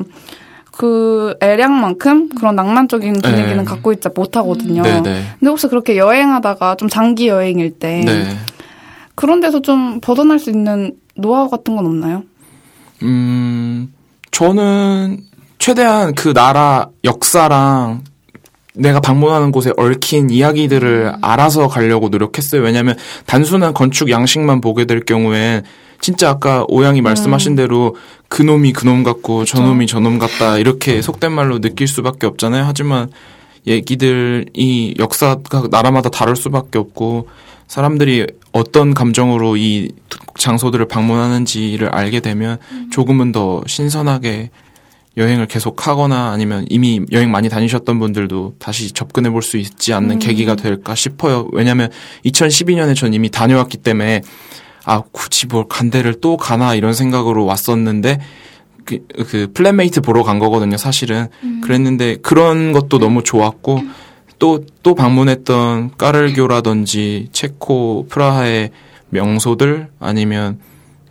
[0.72, 3.64] 그 애량만큼 그런 낭만적인 분위기는 네.
[3.66, 4.82] 갖고 있지 못하거든요.
[4.84, 5.24] 네 네.
[5.40, 8.38] 근데 혹시 그렇게 여행하다가 좀 장기 여행일 때 네.
[9.20, 12.24] 그런 데서 좀 벗어날 수 있는 노하우 같은 건 없나요?
[13.04, 13.94] 음,
[14.32, 15.20] 저는
[15.58, 18.06] 최대한 그 나라 역사랑
[18.76, 22.62] 내가 방문하는 곳에 얽힌 이야기들을 알아서 가려고 노력했어요.
[22.62, 22.96] 왜냐하면
[23.26, 25.64] 단순한 건축 양식만 보게 될 경우엔
[26.00, 27.98] 진짜 아까 오양이 말씀하신 대로
[28.30, 32.64] 그놈이 그놈 같고 저놈이 저놈 같다 이렇게 속된 말로 느낄 수밖에 없잖아요.
[32.66, 33.12] 하지만
[33.68, 37.28] 얘기들이 역사가 나라마다 다를 수밖에 없고
[37.68, 39.92] 사람들이 어떤 감정으로 이
[40.38, 42.58] 장소들을 방문하는지를 알게 되면
[42.92, 44.50] 조금은 더 신선하게
[45.18, 50.16] 여행을 계속 하거나 아니면 이미 여행 많이 다니셨던 분들도 다시 접근해 볼 수 있지 않는
[50.16, 50.20] 음.
[50.20, 51.48] 계기가 될까 싶어요.
[51.52, 51.90] 왜냐면
[52.26, 54.22] 2012년에 전 이미 다녀왔기 때문에
[54.86, 58.20] 아, 굳이 뭘 간 데를 또 가나 이런 생각으로 왔었는데
[58.86, 61.28] 그, 그 flatmate 보러 간 거거든요, 사실은.
[61.62, 63.82] 그랬는데 그런 것도 너무 좋았고
[64.40, 68.72] 또, 또 방문했던 까를교라든지 체코, 프라하의
[69.10, 70.60] 명소들 아니면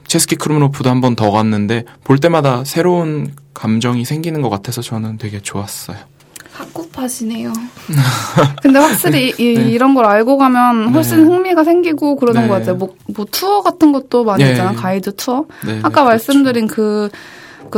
[0.06, 5.40] 체스키 크룸로프도 한 번 더 갔는데 볼 때마다 새로운 감정이 생기는 것 같아서 저는 되게
[5.40, 5.98] 좋았어요.
[6.52, 7.52] 학구파시네요.
[8.62, 9.70] 근데 확실히 이, 네.
[9.70, 11.24] 이런 걸 알고 가면 훨씬 네.
[11.24, 12.48] 흥미가 생기고 그러는 네.
[12.48, 12.76] 것 같아요.
[12.76, 14.50] 뭐, 뭐 투어 같은 것도 많이 네.
[14.52, 14.76] 있잖아요.
[14.76, 15.44] 가이드 투어.
[15.66, 16.04] 네, 아까 그렇죠.
[16.04, 17.18] 말씀드린 그, 그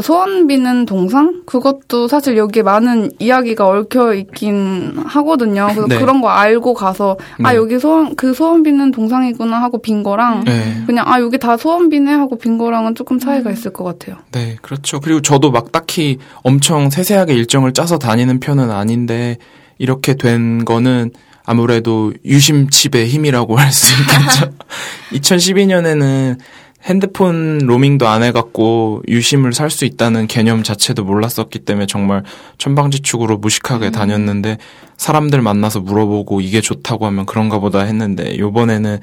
[0.01, 1.43] 소원 비는 동상?
[1.47, 5.66] 그것도 사실 여기에 많은 이야기가 얽혀 있긴 하거든요.
[5.70, 5.99] 그래서 네.
[5.99, 7.57] 그런 거 알고 가서, 아, 네.
[7.59, 10.82] 여기 소원, 그 소원 비는 동상이구나 하고 빈 거랑, 네.
[10.86, 14.16] 그냥, 아, 여기 다 소원 비네 하고 빈 거랑은 조금 차이가 있을 것 같아요.
[14.32, 15.01] 네, 그렇죠.
[15.01, 19.38] 그리고 저도 막 딱히 엄청 세세하게 일정을 짜서 다니는 편은 아닌데
[19.78, 21.11] 이렇게 된 거는
[21.45, 24.53] 아무래도 유심칩의 힘이라고 할 수 있겠죠.
[25.12, 26.38] 2012년에는
[26.85, 32.24] 핸드폰 로밍도 안 해갖고 유심을 살 수 있다는 개념 자체도 몰랐었기 때문에 정말
[32.59, 34.59] 천방지축으로 무식하게 다녔는데
[34.97, 38.99] 사람들 만나서 물어보고 이게 좋다고 하면 그런가 보다 했는데 요번에는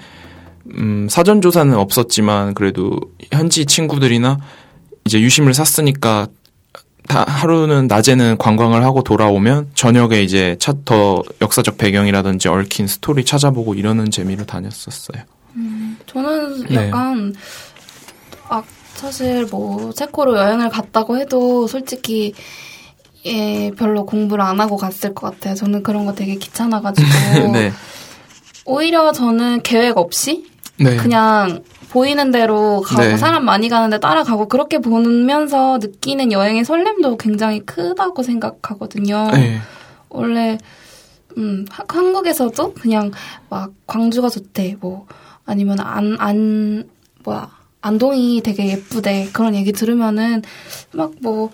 [0.77, 2.99] 음, 사전 조사는 없었지만 그래도
[3.31, 4.39] 현지 친구들이나
[5.05, 6.27] 이제 유심을 샀으니까
[7.07, 13.75] 다 하루는 낮에는 관광을 하고 돌아오면 저녁에 이제 차, 더 역사적 배경이라든지 얽힌 스토리 찾아보고
[13.75, 15.23] 이러는 재미로 다녔었어요.
[16.05, 16.87] 저는 네.
[16.87, 17.33] 약간
[18.49, 18.63] 아
[18.95, 22.33] 사실 뭐 체코로 여행을 갔다고 해도 솔직히
[23.25, 25.55] 예 별로 공부를 안 하고 갔을 것 같아요.
[25.55, 27.07] 저는 그런 거 되게 귀찮아가지고
[27.53, 27.71] 네.
[28.65, 30.45] 오히려 저는 계획 없이
[30.79, 30.95] 네.
[30.97, 33.17] 그냥 보이는 대로 가고 네.
[33.17, 39.31] 사람 많이 가는데 따라가고 그렇게 보면서 느끼는 여행의 설렘도 굉장히 크다고 생각하거든요.
[39.31, 39.59] 네.
[40.09, 40.57] 원래
[41.37, 43.11] 음 하- 한국에서도 그냥
[43.49, 45.05] 막 광주가 좋대 뭐
[45.45, 46.87] 아니면 안 안
[47.23, 47.49] 뭐야
[47.87, 50.41] 안동이 되게 예쁘대 그런 얘기 들으면은
[50.91, 51.49] 막 뭐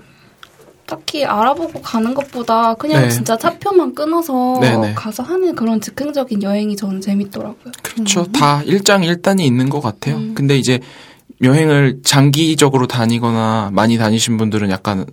[0.85, 3.09] 딱히 알아보고 가는 것보다 그냥 네.
[3.09, 4.93] 진짜 차표만 끊어서 네네.
[4.93, 7.71] 가서 하는 그런 즉흥적인 여행이 저는 재밌더라고요.
[7.81, 8.25] 그렇죠.
[8.25, 10.17] 다 일장일단이 있는 것 같아요.
[10.17, 10.33] 음.
[10.35, 10.79] 근데 이제
[11.41, 15.05] 여행을 장기적으로 다니거나 많이 다니신 분들은 약간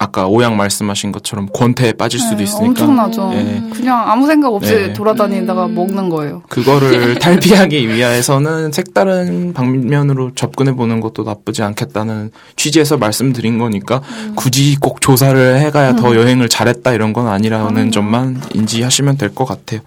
[0.00, 3.30] 아까 오양 말씀하신 것처럼 권태에 빠질 수도 네, 있으니까 엄청나죠.
[3.30, 3.62] 네.
[3.74, 4.92] 그냥 아무 생각 없이 네.
[4.92, 5.74] 돌아다니다가 음.
[5.74, 6.42] 먹는 거예요.
[6.48, 14.00] 그거를 탈피하기 위해서는 색다른 방면으로 접근해 보는 것도 나쁘지 않겠다는 취지에서 말씀드린 거니까
[14.36, 17.90] 굳이 꼭 조사를 해가야 더 여행을 잘했다 이런 건 아니라는 음.
[17.90, 19.80] 점만 인지하시면 될 것 같아요.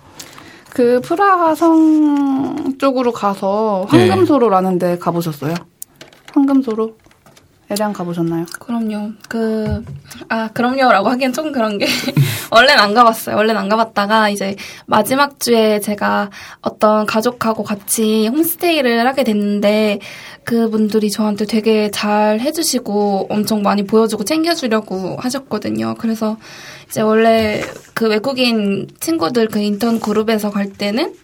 [0.70, 4.09] 그 프라하 성 쪽으로 가서 네.
[4.09, 5.53] 황금소로라는 데 가보셨어요?
[6.34, 6.95] 황금소로?
[7.72, 8.45] 에량 가보셨나요?
[8.59, 9.11] 그럼요.
[9.30, 9.82] 그,
[10.28, 11.86] 아, 그럼요라고 하기엔 좀 그런 게,
[12.51, 13.38] 원래는 안 가봤어요.
[13.38, 14.57] 원래는 안 가봤다가, 이제,
[14.88, 19.99] 마지막 주에 제가 어떤 가족하고 같이 홈스테이를 하게 됐는데,
[20.43, 25.95] 그분들이 저한테 되게 잘 해주시고, 엄청 많이 보여주고 챙겨주려고 하셨거든요.
[25.97, 26.36] 그래서,
[26.89, 27.61] 이제 원래
[27.93, 31.15] 그 외국인 친구들 그 인턴 그룹에서 갈 때는,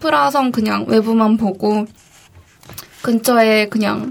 [0.00, 1.86] 프라하성 그냥 외부만 보고,
[3.00, 4.10] 근처에 그냥,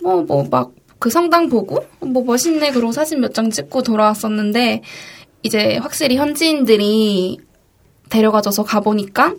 [0.00, 4.82] 뭐, 뭐, 막, 그 성당 보고, 뭐, 멋있네, 그러고 사진 몇 장 찍고 돌아왔었는데,
[5.42, 7.38] 이제 확실히 현지인들이
[8.10, 9.34] 데려가줘서 가보니까,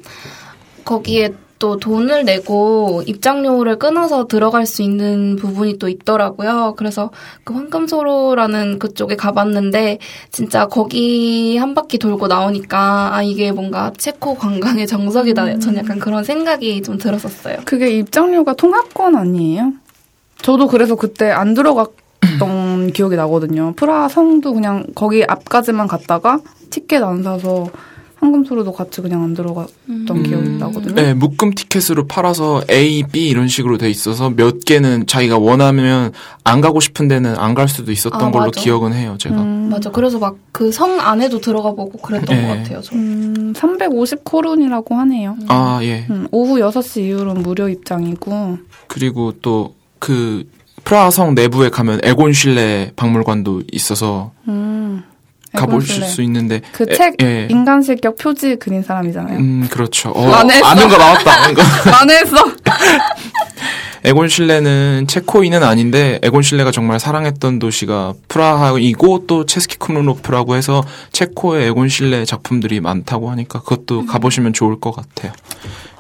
[0.85, 6.75] 거기에 또 돈을 내고 입장료를 끊어서 들어갈 수 있는 부분이 또 있더라고요.
[6.77, 7.11] 그래서
[7.43, 9.99] 그 황금소로라는 그쪽에 가봤는데,
[10.31, 15.59] 진짜 거기 한 바퀴 돌고 나오니까, 아, 이게 뭔가 체코 관광의 정석이다.
[15.59, 17.57] 전 약간 그런 생각이 좀 들었었어요.
[17.65, 19.73] 그게 입장료가 통합권 아니에요?
[20.41, 23.73] 저도 그래서 그때 안 들어갔던 기억이 나거든요.
[23.75, 27.69] 프라하 성도 그냥 거기 앞까지만 갔다가 티켓 안 사서
[28.21, 30.93] 황금소로도 같이 그냥 안 들어갔던 기억이 나거든요.
[30.93, 36.11] 네, 묶음 티켓으로 팔아서 A, B 이런 식으로 돼 있어서 몇 개는 자기가 원하면
[36.43, 38.59] 안 가고 싶은 데는 안 갈 수도 있었던 아, 걸로 맞아.
[38.59, 39.37] 기억은 해요, 제가.
[39.37, 39.89] 음, 맞아.
[39.89, 42.41] 그래서 막 그 성 안에도 들어가 보고 그랬던 네.
[42.45, 42.81] 것 같아요.
[42.81, 42.93] 저.
[42.93, 45.37] 음, 350 코론이라고 하네요.
[45.47, 46.05] 아, 예.
[46.09, 48.57] 음, 오후 6시 이후로는 무료 입장이고.
[48.87, 50.49] 그리고 또 그
[50.85, 55.03] 프라하 성 내부에 가면 에곤 실레 박물관도 있어서 음,
[55.53, 56.03] 가보실.
[56.03, 57.47] 수 있는데 그 에- 책 예.
[57.49, 59.37] 인간 실격 표지 그린 사람이잖아요.
[59.37, 60.09] 음, 그렇죠.
[60.11, 60.65] 어, 했어.
[60.65, 61.43] 아는 거 나왔다.
[61.43, 61.61] 아는 거.
[61.91, 62.35] 만회했어.
[64.05, 71.67] 에곤 실레는 체코인은 아닌데 에곤 실레가 정말 사랑했던 도시가 프라하이고 또 체스키 크룸로프라고 해서 체코에
[71.67, 75.33] 에곤 실레 작품들이 많다고 하니까 그것도 가보시면 좋을 것 같아요.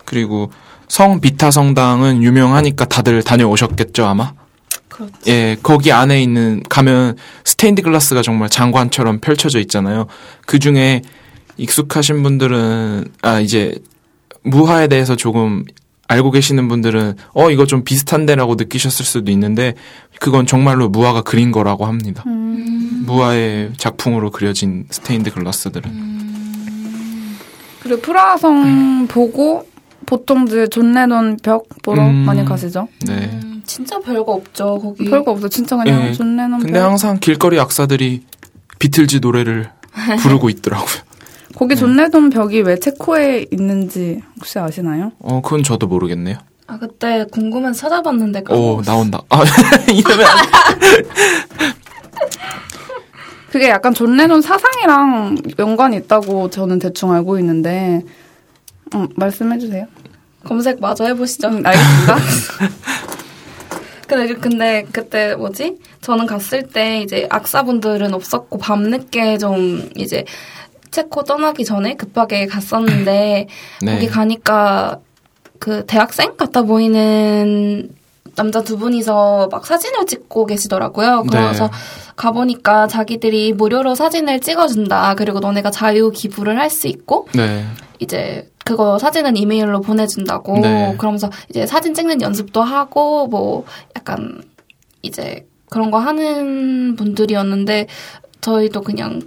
[0.05, 0.49] 그리고
[0.89, 4.33] 성 비타 성당은 유명하니까 다들 다녀오셨겠죠 아마.
[4.89, 5.13] 그렇지.
[5.27, 7.15] 예, 거기 안에 있는 가면
[7.45, 10.07] 스테인드 글라스가 정말 장관처럼 펼쳐져 있잖아요.
[10.45, 11.01] 그 중에
[11.55, 13.75] 익숙하신 분들은 아 이제
[14.43, 15.63] 무하에 대해서 조금
[16.07, 19.75] 알고 계시는 분들은 어 이거 좀 비슷한데라고 느끼셨을 수도 있는데
[20.19, 22.23] 그건 정말로 무하가 그린 거라고 합니다.
[22.25, 23.03] 음.
[23.05, 26.19] 무하의 작품으로 그려진 스테인드 글라스들은
[27.81, 29.65] 그리고 프라하성 보고
[30.09, 32.25] 보통들 존 레논 벽 보러 음.
[32.25, 32.87] 많이 가시죠.
[33.05, 33.29] 네.
[33.43, 35.05] 음, 진짜 별거 없죠 거기.
[35.07, 35.47] 별거 없어.
[35.47, 36.13] 진짜 그냥 예.
[36.13, 36.85] 존 레논 근데 벽.
[36.89, 38.23] 항상 길거리 악사들이
[38.79, 39.69] 비틀즈 노래를
[40.23, 41.03] 부르고 있더라고요.
[41.55, 45.11] 거기 존 레논 벽이 왜 체코에 있는지 혹시 아시나요?
[45.19, 46.37] 어 그건 저도 모르겠네요.
[46.65, 48.81] 아 그때 궁금해서 찾아봤는데 오.
[48.81, 49.21] 나온다.
[49.29, 49.43] 아
[49.93, 50.37] 이러면 안
[53.51, 58.01] 그게 약간 존 레논 사상이랑 연관이 있다고 저는 대충 알고 있는데
[58.95, 59.85] 음, 말씀해 주세요.
[60.45, 61.47] 검색 마저 해보시죠.
[61.49, 62.17] 음, 알겠습니다.
[64.07, 65.77] 근데, 근데 그때 뭐지?
[66.01, 70.25] 저는 갔을 때 이제 악사분들은 없었고 밤늦게 좀 이제
[70.89, 73.47] 체코 떠나기 전에 급하게 갔었는데
[73.81, 73.93] 네.
[73.93, 74.99] 거기 가니까
[75.59, 77.89] 그 대학생 같아 보이는
[78.35, 81.25] 남자 두 분이서 막 사진을 찍고 계시더라고요.
[81.29, 81.71] 그래서 네.
[82.15, 85.13] 가보니까 자기들이 무료로 사진을 찍어준다.
[85.15, 87.65] 그리고 너네가 자유 기부를 할 수 있고 네.
[87.99, 90.95] 이제 그거 사진은 이메일로 보내준다고 네.
[90.99, 93.65] 그러면서 이제 사진 찍는 연습도 하고 뭐
[93.95, 94.43] 약간
[95.01, 97.87] 이제 그런 거 하는 분들이었는데
[98.41, 99.21] 저희도 그냥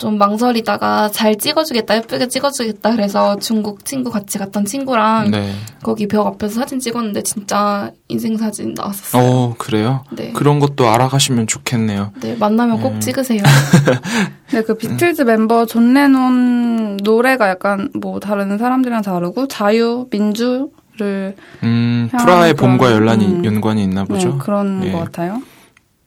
[0.00, 5.52] 좀 망설이다가 잘 찍어주겠다 예쁘게 찍어주겠다 그래서 중국 친구 같이 갔던 친구랑 네.
[5.82, 9.22] 거기 벽 앞에서 사진 찍었는데 진짜 인생 사진 나왔었어요.
[9.22, 10.04] 어 그래요?
[10.10, 10.32] 네.
[10.32, 12.12] 그런 것도 알아가시면 좋겠네요.
[12.22, 13.00] 네 만나면 꼭 음.
[13.00, 13.42] 찍으세요.
[14.52, 21.34] 네, 그 비틀즈 멤버 존 레논 노래가 약간 뭐 다른 사람들이랑 다르고 자유, 민주 를
[21.62, 23.44] 음 향한 프라하의 봄과 연란이 음.
[23.44, 24.30] 연관이 있나 보죠.
[24.32, 24.92] 네, 그런 예.
[24.92, 25.40] 것 같아요.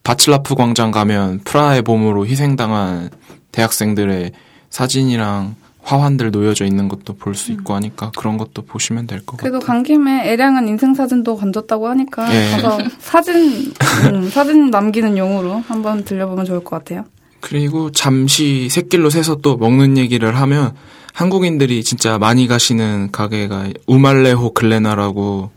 [0.03, 3.09] 바칠라프 광장 가면 프라하의 봄으로 희생당한
[3.53, 4.33] 대학생들의
[4.69, 9.67] 사진이랑 화환들 놓여져 있는 것도 볼 수 있고 하니까 그런 것도 보시면 될것 그래도 같아요.
[9.67, 12.51] 간 김에 애량한 인생 사진도 건졌다고 하니까 예.
[12.51, 13.71] 가서 사진
[14.11, 17.05] 음, 사진 남기는 용으로 한번 들려보면 좋을 것 같아요.
[17.41, 20.73] 그리고 잠시 샛길로 새서 또 먹는 얘기를 하면
[21.13, 25.51] 한국인들이 진짜 많이 가시는 가게가 우말레호 글레나라고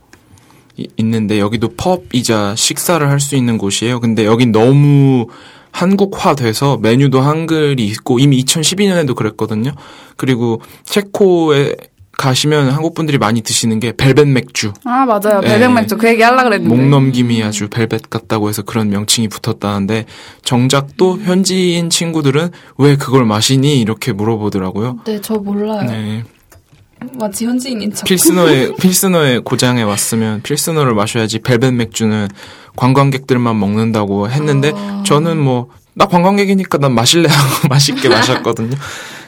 [0.77, 4.01] 이- 있는데 여기도 펍이자 식사를 할 수 있는 곳이에요.
[4.01, 5.29] 근데 여긴 너무
[5.77, 9.73] 한국화돼서 메뉴도 한글이 있고 이미 2012년에도 그랬거든요.
[10.17, 11.75] 그리고 체코에
[12.17, 14.73] 가시면 한국 분들이 많이 드시는 게 벨벳 맥주.
[14.85, 15.43] 아 맞아요.
[15.45, 15.49] 예.
[15.49, 16.75] 배백 맥주 그 얘기 하려 그랬는데.
[16.75, 20.07] 목 넘김이 아주 벨벳 같다고 해서 그런 명칭이 붙었다는데
[20.43, 22.49] 정작 또 현지인 친구들은
[22.79, 25.01] 왜 그걸 마시니 이렇게 물어보더라고요.
[25.05, 25.83] 네 저 몰라요.
[25.83, 26.25] 네.
[27.19, 28.05] 마치 현지인인 척.
[28.05, 32.29] 필스너의 필스너의 고장에 왔으면 필스너를 마셔야지 벨벳 맥주는
[32.77, 35.03] 관광객들만 먹는다고 했는데 아.
[35.05, 35.69] 저는 뭐
[35.99, 38.77] 나 관광객이니까 난 마실래 하고 맛있게 마셨거든요.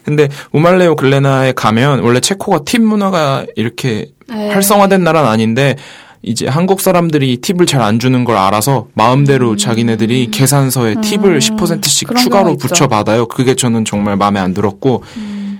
[0.04, 4.50] 근데 우말레오 글레나에 가면 원래 체코가 팁 문화가 이렇게 네.
[4.50, 5.76] 활성화된 나라는 아닌데
[6.20, 12.22] 이제 한국 사람들이 팁을 잘 안 주는 걸 알아서 마음대로 자기네들이 계산서에 팁을 10%씩 그런
[12.22, 12.56] 추가로.
[12.58, 13.26] 붙여 받아요.
[13.28, 15.04] 그게 저는 정말 마음에 안 들었고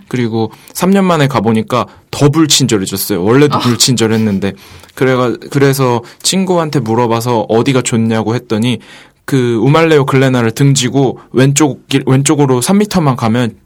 [0.08, 3.22] 그리고 3년 만에 가보니까 더 불친절해졌어요.
[3.22, 4.54] 원래도 불친절했는데.
[4.94, 8.78] 그래가 그래서 친구한테 물어봐서 어디가 좋냐고 했더니
[9.24, 13.56] 그 우 말레호 글레나를 등지고 왼쪽 길 왼쪽으로 3미터만 가면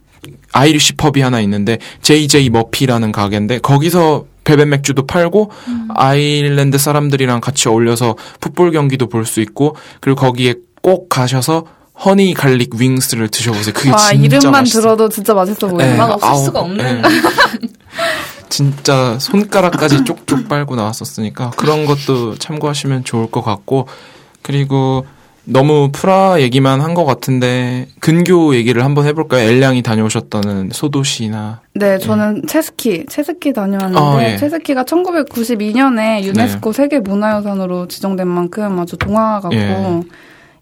[0.53, 5.51] Irish pub이 하나 있는데 JJ 머피라는 가게인데 거기서 베베 맥주도 팔고
[5.95, 11.65] 아일랜드 사람들이랑 같이 어울려서 풋볼 경기도 볼 수 있고 그리고 거기에 꼭 가셔서
[12.05, 13.73] honey garlic wings를 드셔보세요.
[13.75, 14.83] 그게 와 진짜 이름만 맛있어요.
[14.83, 15.91] 들어도 진짜 맛있어 보여요.
[15.93, 17.03] 네, 맛 없을 아우, 수가 없는.
[17.03, 17.09] 네.
[18.49, 23.89] 진짜 손가락까지 쪽쪽 빨고 나왔었으니까 그런 것도 참고하시면 좋을 것 같고
[24.43, 25.07] 그리고
[25.45, 29.49] 너무 프라하 얘기만 한 것 같은데 근교 얘기를 한번 해볼까요?
[29.49, 34.37] 오양이 다녀오셨다는 소도시나 네, 저는 체스키, 체스키 다녀왔는데 어, 예.
[34.37, 40.03] 체스키가 1992년에 유네스코 세계 문화유산으로 지정된 만큼 아주 동화 같고 예.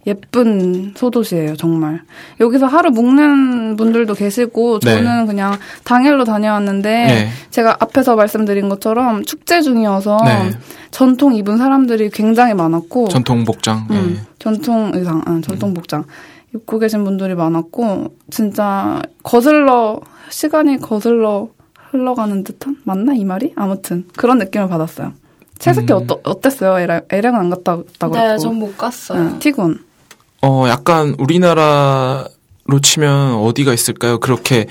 [0.07, 2.01] 예쁜 소도시예요, 정말.
[2.41, 4.95] 여기서 하루 묵는 분들도 계시고 네.
[4.95, 7.29] 저는 그냥 당일로 다녀왔는데 네.
[7.51, 10.51] 제가 앞에서 말씀드린 것처럼 축제 중이어서 네.
[10.91, 13.87] 전통 입은 사람들이 굉장히 많았고 전통 복장.
[13.91, 14.27] 음, 예.
[14.39, 16.05] 전통 의상, 아, 전통 복장
[16.55, 21.49] 입고 계신 분들이 많았고 진짜 거슬러 시간이 거슬러
[21.91, 23.53] 흘러가는 듯한 맞나 이 말이?
[23.55, 25.13] 아무튼 그런 느낌을 받았어요.
[25.59, 25.99] 채스키 음.
[25.99, 26.79] 어떠, 어땠어요?
[26.79, 28.39] 에랑, 에랑은 안 갔다 왔다고 네.
[28.39, 29.21] 전 못 갔어요.
[29.21, 29.79] 응, 티군.
[30.43, 34.19] 어, 약간 우리나라로 치면 어디가 있을까요?
[34.19, 34.67] 그렇게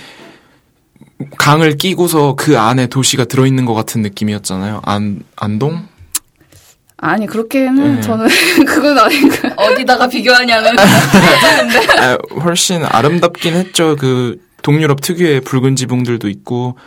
[1.38, 4.82] 강을 끼고서 그 안에 도시가 들어있는 것 같은 느낌이었잖아요.
[4.84, 5.88] 안, 안동?
[7.01, 8.01] 아니 그렇게는 네.
[8.01, 8.28] 저는
[8.67, 10.76] 그건 아니고 어디다가 비교하냐는.
[11.99, 13.95] 아, 훨씬 아름답긴 했죠.
[13.97, 16.78] 그 동유럽 특유의 붉은 지붕들도 있고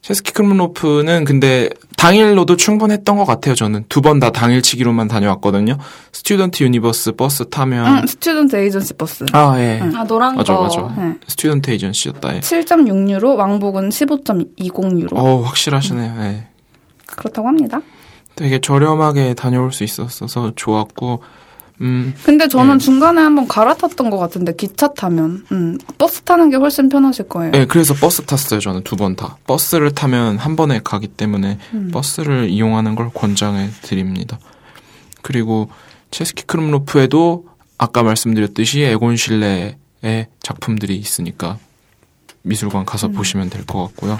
[0.00, 1.68] 체스키 크룸로프는 근데
[2.00, 3.54] 당일로도 충분했던 것 같아요.
[3.54, 5.76] 저는 두 번 다 당일치기로만 다녀왔거든요.
[6.12, 9.24] 스튜던트 유니버스 버스 타면 응, 스튜던트 에이전시 버스.
[9.32, 9.80] 아 예.
[9.94, 10.62] 아, 노란 맞아, 거.
[10.62, 10.94] 맞아.
[10.96, 11.14] 네.
[11.28, 12.36] 스튜던트 에이전시였다.
[12.36, 12.40] 예.
[12.40, 15.12] 7.6유로, 왕복은 15.20유로.
[15.16, 16.14] 어 확실하시네요.
[16.22, 16.46] 예.
[17.06, 17.80] 그렇다고 합니다.
[18.34, 21.22] 되게 저렴하게 다녀올 수 있었어서 좋았고
[21.82, 22.84] 음 근데 저는 네.
[22.84, 27.52] 중간에 한번 갈아탔던 것 같은데 기차 타면 음, 버스 타는 게 훨씬 편하실 거예요.
[27.54, 29.36] 예, 그래서 버스 탔어요, 저는 두 번 다.
[29.46, 31.90] 버스를 타면 한 번에 가기 때문에 음.
[31.92, 34.38] 버스를 이용하는 걸 권장해 드립니다.
[35.22, 35.70] 그리고
[36.10, 37.46] 체스키 크름로프에도
[37.78, 39.76] 아까 말씀드렸듯이 에곤 실레의
[40.42, 41.56] 작품들이 있으니까
[42.42, 43.12] 미술관 가서 음.
[43.12, 44.18] 보시면 될 것 같고요.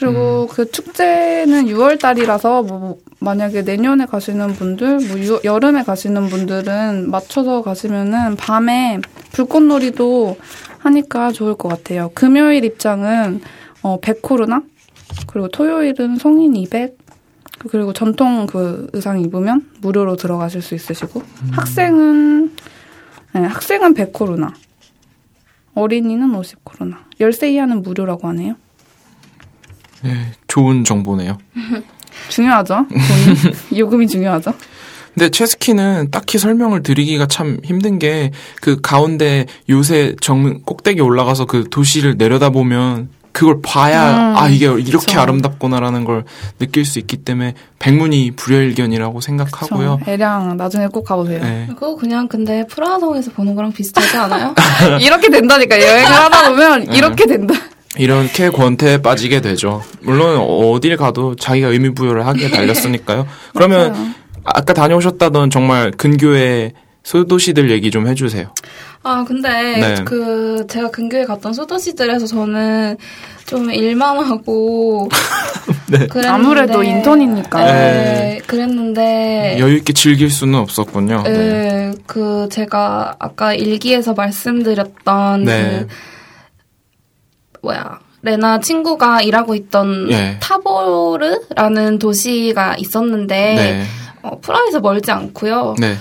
[0.00, 7.10] 그리고 그 축제는 6월 달이라서 뭐 만약에 내년에 가시는 분들, 뭐 유- 여름에 가시는 분들은
[7.10, 8.98] 맞춰서 가시면은 밤에
[9.32, 10.38] 불꽃놀이도
[10.78, 12.10] 하니까 좋을 것 같아요.
[12.14, 13.42] 금요일 입장은
[13.82, 14.64] 어 100코르나?
[15.26, 16.96] 그리고 토요일은 성인 200
[17.68, 21.22] 그리고 전통 그 의상 입으면 무료로 들어가실 수 있으시고.
[21.52, 22.56] 학생은
[23.34, 24.54] 네, 학생은 100코르나.
[25.74, 26.96] 어린이는 50코르나.
[27.20, 28.54] 10세 이하는 무료라고 하네요.
[30.06, 31.38] 예, 좋은 정보네요.
[32.28, 32.86] 중요하죠.
[32.88, 33.78] 돈이.
[33.80, 34.52] 요금이 중요하죠.
[35.14, 38.30] 근데 체스키는 딱히 설명을 드리기가 참 힘든 게
[38.60, 44.90] 그 가운데 요새 정 꼭대기 올라가서 그 도시를 내려다보면 그걸 봐야 음, 아 이게 이렇게
[45.06, 45.20] 그쵸.
[45.20, 46.24] 아름답구나라는 걸
[46.58, 50.00] 느낄 수 있기 때문에 백문이 불여일견이라고 생각하고요.
[50.04, 51.40] 저 애량 나중에 꼭 가보세요.
[51.40, 51.66] 네.
[51.68, 54.54] 그거 그냥 근데 프라하성에서 보는 거랑 비슷하지 않아요?
[55.00, 56.96] 이렇게 된다니까 여행을 하다 보면 네.
[56.96, 57.54] 이렇게 된다.
[57.98, 59.82] 이렇게 권태에 빠지게 되죠.
[60.00, 63.26] 물론 어딜 가도 자기가 의미 부여를 하기에 달렸으니까요.
[63.54, 64.06] 그러면 맞아요.
[64.44, 66.72] 아까 다녀오셨다던 정말 근교의
[67.02, 68.52] 소도시들 얘기 좀 해주세요.
[69.02, 69.94] 아, 근데 네.
[70.04, 72.98] 그 제가 근교에 갔던 소도시들에서 저는
[73.46, 75.08] 좀 일만 하고
[75.88, 76.06] 네.
[76.06, 77.64] 그랬는데 아무래도 인턴이니까.
[77.64, 81.22] 네, 그랬는데 여유 있게 즐길 수는 없었군요.
[81.24, 81.30] 네.
[81.30, 85.86] 네, 그 제가 아까 일기에서 말씀드렸던 네.
[85.88, 85.94] 그
[87.62, 90.36] 뭐야 레나 친구가 일하고 있던 예.
[90.40, 93.84] 타보르라는 도시가 있었는데 네.
[94.22, 95.76] 어, 프라하에서 멀지 않고요.
[95.78, 95.96] 네.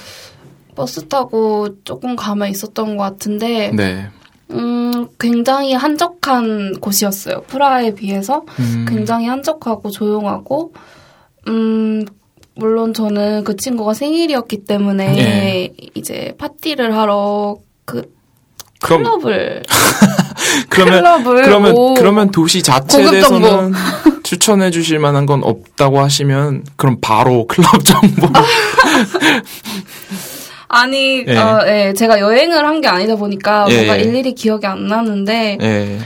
[0.76, 4.07] 버스 타고 조금 가면 있었던 것 같은데 네.
[4.51, 7.43] 음, 굉장히 한적한 곳이었어요.
[7.43, 10.74] 프라하에 비해서 음, 굉장히 한적하고 조용하고
[11.47, 12.05] 음
[12.55, 15.74] 물론 저는 그 친구가 생일이었기 때문에 예.
[15.93, 18.18] 이제 파티를 하러 그
[18.80, 19.63] 그럼 클럽을
[20.69, 21.93] 그러면 클럽을 그러면 오.
[21.95, 23.09] 그러면 도시 자체에.
[23.09, 23.73] 대해서는
[24.23, 28.27] 추천해 주실 만한 건 없다고 하시면 그럼 바로 클럽 정보.
[30.67, 31.36] 아니 예.
[31.38, 34.03] 어, 예, 제가 여행을 한 게 아니다 보니까 예, 뭔가 예.
[34.03, 35.99] 일일이 기억이 안 나는데 예.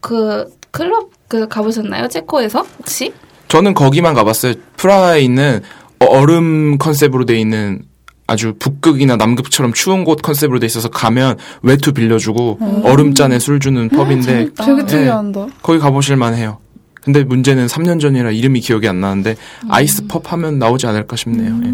[0.00, 2.08] 그 클럽 그 가보셨나요?
[2.08, 3.12] 체코에서 혹시?
[3.48, 4.54] 저는 거기만 가봤어요.
[4.76, 5.60] 프라하에 있는
[5.98, 7.82] 어- 얼음 컨셉으로 돼 있는
[8.26, 14.50] 아주 북극이나 남극처럼 추운 곳 컨셉으로 돼 있어서 가면 외투 빌려주고 얼음잔에 술 주는 펍인데
[14.54, 14.86] 되게 네.
[14.86, 15.46] 특이한다.
[15.62, 16.58] 거기 가보실 만해요.
[17.02, 19.36] 근데 문제는 3년 전이라 이름이 기억이 안 나는데
[19.68, 21.56] 아이스 펍 하면 나오지 않을까 싶네요.
[21.64, 21.72] 예.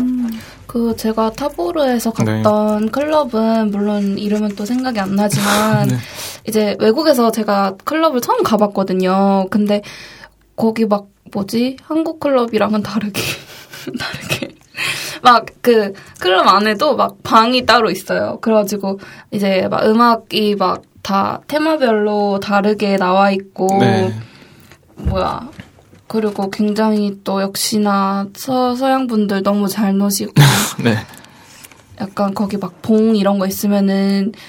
[0.67, 2.43] 그 제가 타보르에서 네.
[2.43, 5.97] 갔던 클럽은 물론 이름은 또 생각이 안 나지만 네.
[6.47, 9.47] 이제 외국에서 제가 클럽을 처음 가봤거든요.
[9.51, 9.83] 근데
[10.57, 13.21] 거기 막 뭐지 한국 클럽이랑은 다르게
[13.99, 14.55] 다르게
[15.23, 18.39] 막 그 클럽 안에도 막 방이 따로 있어요.
[18.41, 18.99] 그래가지고
[19.31, 24.15] 이제 막 음악이 막 다 테마별로 다르게 나와 있고 네.
[24.95, 25.51] 뭐야
[26.07, 30.33] 그리고 굉장히 또 역시나 서, 서양 분들 너무 잘 노시고
[30.85, 30.97] 네.
[32.01, 34.41] 약간 거기 막 봉 이런 거 있으면은 뭐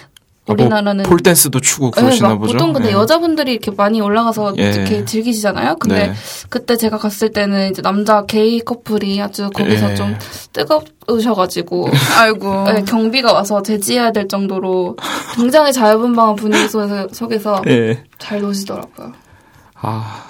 [0.46, 2.54] 우리나라는 폴댄스도 추고 네, 그러시나 막 보죠.
[2.54, 2.94] 보통 근데 예.
[2.94, 4.72] 여자분들이 이렇게 많이 올라가서 예.
[4.72, 5.78] 이렇게 즐기시잖아요.
[5.80, 6.14] 근데 네.
[6.50, 9.96] 그때 제가 갔을 때는 이제 남자 게이 커플이 아주 거기서 예.
[9.96, 10.18] 좀
[10.52, 11.90] 뜨거우셔가지고
[12.20, 12.64] 아이고.
[12.66, 14.98] 네, 경비가 와서 제지해야 될 정도로
[15.36, 18.04] 굉장히 자유분방한 분위기 속에서, 속에서 예.
[18.18, 19.14] 잘 노시더라고요.
[19.82, 20.26] 아.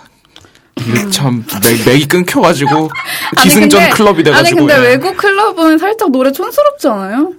[0.79, 2.71] 이게 참 맥, 맥이 끊겨가지고
[3.37, 4.89] 아니, 기승전 근데- 클럽이 돼가지고 아니 근데 예.
[4.91, 7.31] 외국 클럽은 살짝 노래 촌스럽지 않아요?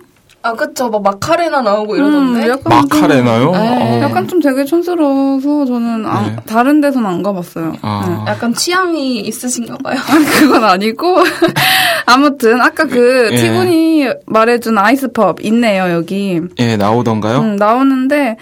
[0.46, 2.42] 아 그쵸 막 마카레나 나오고 이러던데.
[2.44, 3.50] 음, 약간 좀- 마카레나요?
[3.52, 3.58] 네.
[3.58, 4.00] 어.
[4.02, 6.36] 약간 좀 되게 촌스러워서 저는 안- 네.
[6.46, 7.72] 다른 데서는 안 가봤어요.
[7.80, 8.26] 아.
[8.28, 9.96] 약간 취향이 있으신가 봐요.
[9.96, 10.24] 네.
[10.38, 11.16] 그건 아니고
[12.04, 13.36] 아무튼 아까 그 예.
[13.36, 17.38] 티군이 말해준 아이스펍 있네요 여기 예, 나오던가요?
[17.40, 18.36] 음, 나오는데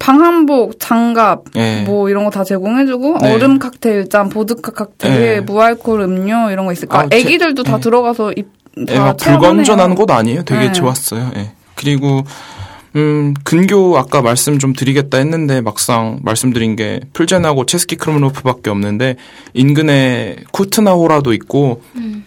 [0.00, 1.82] 방한복, 장갑 예.
[1.84, 3.34] 뭐 이런 거 다 제공해주고 네.
[3.34, 5.40] 얼음 칵테일 잔, 보드카 칵테일, 예.
[5.40, 7.02] 무알콜 음료 이런 거 있을 거야.
[7.02, 7.80] 아, 제- 애기들도 다 예.
[7.80, 8.57] 들어가서 입, 다
[8.88, 9.16] 예, 막.
[9.16, 10.42] 불건전한 곳 아니에요.
[10.44, 10.72] 되게 네.
[10.72, 11.30] 좋았어요.
[11.36, 11.52] 예.
[11.74, 12.24] 그리고
[12.96, 19.16] 음, 근교 아까 말씀 좀 드리겠다 했는데 막상 말씀드린 게 풀젠하고 체스키 크로노프밖에 없는데
[19.52, 21.82] 인근에 쿠트나호라도 있고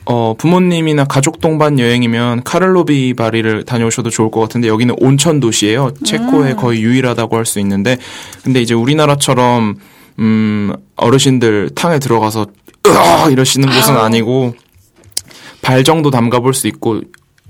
[0.05, 5.91] 어, 부모님이나 가족 동반 여행이면 카를로비 바리를 다녀오셔도 좋을 것 같은데 여기는 온천 도시예요.
[6.05, 7.97] 체코에 거의 유일하다고 할 수 있는데
[8.43, 9.75] 근데 이제 우리나라처럼
[10.19, 12.45] 음, 어르신들 탕에 들어가서
[12.87, 14.53] 으아 이러시는 곳은 아니고
[15.61, 17.01] 발 정도 담가 볼 수 있고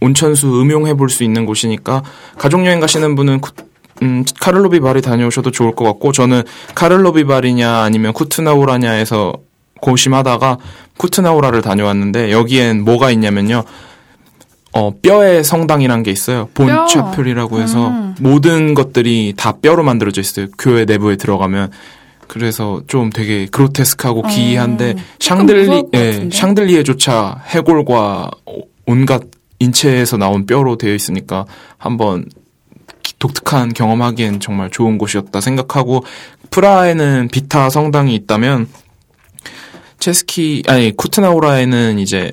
[0.02, 2.04] 온천수 음용해 볼 수 있는 곳이니까
[2.38, 3.54] 가족 여행 가시는 분은 쿠-
[4.02, 6.42] 음, 카를로 비 바리 다녀오셔도 좋을 것 같고 저는
[6.74, 9.34] 카를로 비 바리냐 아니면 쿠트나우라냐에서
[9.80, 10.58] 고심하다가
[10.98, 13.64] 쿠트나우라를 다녀왔는데 여기엔 뭐가 있냐면요.
[14.74, 16.48] 어, 뼈의 성당이란 게 있어요.
[16.54, 16.66] 뼈.
[16.66, 18.16] 본차플이라고 해서 음.
[18.22, 20.48] 모든 것들이 다 뼈로 만들어져 있어요.
[20.58, 21.72] 교회 내부에 들어가면.
[22.42, 26.30] 그래서 좀 되게 그로테스크하고 기이한데 조금 샹들리 예?
[26.32, 28.32] 샹들리에조차 해골과
[28.86, 29.24] 온갖
[29.60, 31.46] 인체에서 나온 뼈로 되어 있으니까
[31.78, 32.24] 한번
[33.04, 36.06] 기- 독특한 경험하기엔 정말 좋은 곳이었다 생각하고
[36.52, 38.70] 프라하에는 비타 성당이 있다면
[40.00, 42.32] 체스키 아니 쿠트나우라에는 이제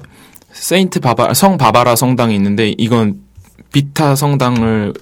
[0.52, 3.20] 세인트 바바 성 바바라 성당이 있는데 이건
[3.72, 4.94] 비타 성당을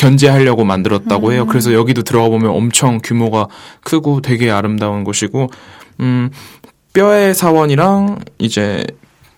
[0.00, 1.44] 견제하려고 만들었다고 해요.
[1.46, 3.48] 그래서 여기도 들어가 보면 엄청 규모가
[3.82, 5.50] 크고 되게 아름다운 곳이고
[6.00, 6.30] 음
[6.94, 8.82] 뼈의 사원이랑 이제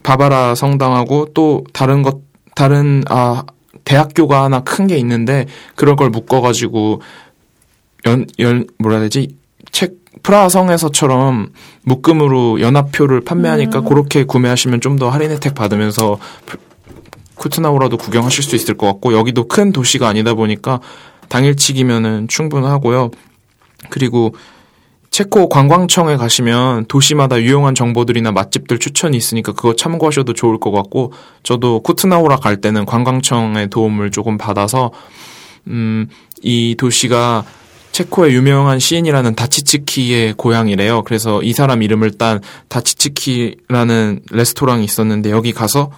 [0.05, 2.19] 바바라 성당하고 또 다른 것
[2.55, 3.43] 다른 아
[3.85, 7.03] 대학교가 하나 큰 게 있는데 그런 걸 묶어 가지고
[8.07, 9.37] 연, 연 뭐라 해야 되지?
[9.73, 11.49] 책 프라하 성에서처럼
[11.83, 16.19] 묶음으로 연합표를 판매하니까 그렇게 구매하시면 좀 더 할인 혜택 받으면서
[17.43, 20.81] 쿠트나우라도 구경하실 수 있을 것 같고 여기도 큰 도시가 아니다 보니까
[21.29, 23.11] 당일치기면은 충분하고요.
[23.91, 24.35] 그리고
[25.11, 31.13] 체코 관광청에 가시면 도시마다 유용한 정보들이나 맛집들 추천이 있으니까 그거 참고하셔도 좋을 것 같고
[31.43, 34.93] 저도 쿠트나우라 갈 때는 관광청의 도움을 조금 받아서
[35.67, 36.09] 음,
[36.43, 37.45] 이 도시가
[37.91, 41.03] 체코의 유명한 시인이라는 다치츠키의 고향이래요.
[41.03, 45.91] 그래서 이 사람 이름을 딴 다치츠키라는 레스토랑이 있었는데 여기 가서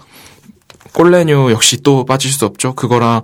[0.94, 2.74] 꼴레뇨 역시 또 빠질 수 없죠.
[2.74, 3.22] 그거랑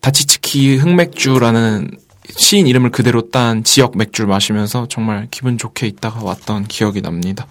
[0.00, 1.90] 다치츠키 흑맥주라는
[2.30, 7.46] 시인 이름을 그대로 딴 지역 맥주를 마시면서 정말 기분 좋게 있다가 왔던 기억이 납니다.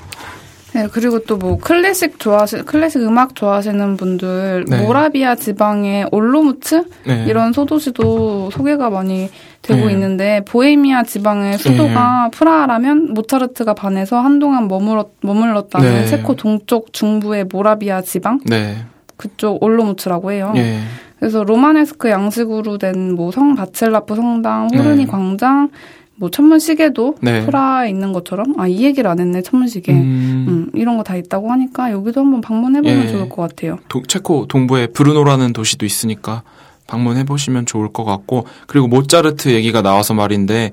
[0.73, 4.81] 네, 그리고 또 뭐 클래식 좋아하시 클래식 음악 좋아하시는 분들 네.
[4.81, 7.25] 모라비아 지방의 올로무츠 네.
[7.27, 9.29] 이런 소도시도 소개가 많이
[9.61, 9.93] 되고 네.
[9.93, 16.07] 있는데 보헤미아 지방의 수도가 프라하라면 모차르트가 반해서 한동안 머물렀, 머물렀다는 네.
[16.07, 18.85] 체코 동쪽 중부의 모라비아 지방 네.
[19.21, 20.51] 그쪽 올로모우츠라고 해요.
[20.55, 20.79] 예.
[21.19, 25.11] 그래서 로마네스크 양식으로 된 뭐 성 바츨라프 성당, 호르니 네.
[25.11, 25.69] 광장,
[26.15, 27.45] 뭐 천문 시계도 네.
[27.45, 29.91] 프라하에 있는 것처럼 아 이 얘기를 안 했네 천문 시계.
[29.93, 33.07] 음, 음, 이런 거 다 있다고 하니까 여기도 한번 방문해보면 예.
[33.07, 33.77] 좋을 것 같아요.
[33.87, 36.41] 도- 체코 동부에 브르노라는 도시도 있으니까
[36.87, 40.71] 방문해 보시면 좋을 것 같고 그리고 모차르트 얘기가 나와서 말인데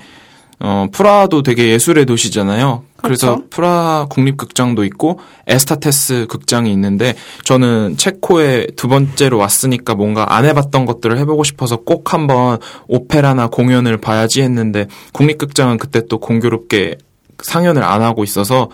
[0.61, 2.83] 어 프라하도 되게 예술의 도시잖아요.
[3.01, 3.49] 그래서 그렇죠.
[3.51, 11.17] 프라하 국립극장도 있고 에스타테스 극장이 있는데 저는 체코에 두 번째로 왔으니까 뭔가 안 해봤던 것들을
[11.19, 16.99] 해보고 싶어서 꼭 한번 오페라나 공연을 봐야지 했는데 국립극장은 그때 또 공교롭게
[17.43, 18.69] 상연을 안 하고 있어서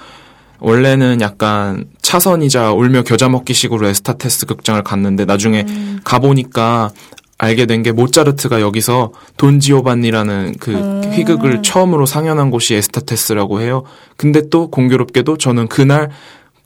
[0.60, 5.66] 원래는 약간 차선이자 울며 겨자 먹기식으로 에스타테스 극장을 갔는데 나중에
[6.04, 6.90] 가보니까
[7.38, 13.82] 알게 된 게 모차르트가 여기서 돈 지오반니라는 그 희극을 처음으로 상연한 곳이 에스타테스라고 해요.
[14.16, 16.10] 근데 또 공교롭게도 저는 그날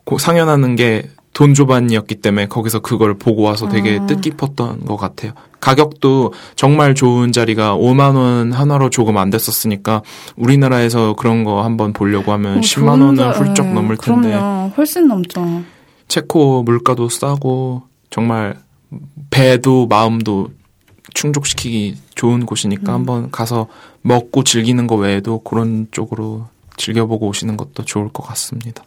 [0.04, 5.32] 고- 상연하는 게 돈 조반니였기 때문에 거기서 그걸 보고 와서 되게 뜻깊었던 것 같아요.
[5.60, 10.02] 가격도 정말 좋은 자리가 5만 원 하나로 조금 안 됐었으니까
[10.36, 14.30] 우리나라에서 그런 거 한번 보려고 하면 어, 10만 좋은 원은 자- 훌쩍 네, 넘을 텐데
[14.30, 14.72] 그럼요.
[14.76, 15.62] 훨씬 넘죠.
[16.08, 18.56] 체코 물가도 싸고 정말
[19.30, 20.48] 배도 마음도
[21.14, 23.66] 충족시키기 좋은 곳이니까 한번 가서
[24.02, 26.46] 먹고 즐기는 거 외에도 그런 쪽으로
[26.76, 28.84] 즐겨보고 오시는 것도 좋을 것 같습니다.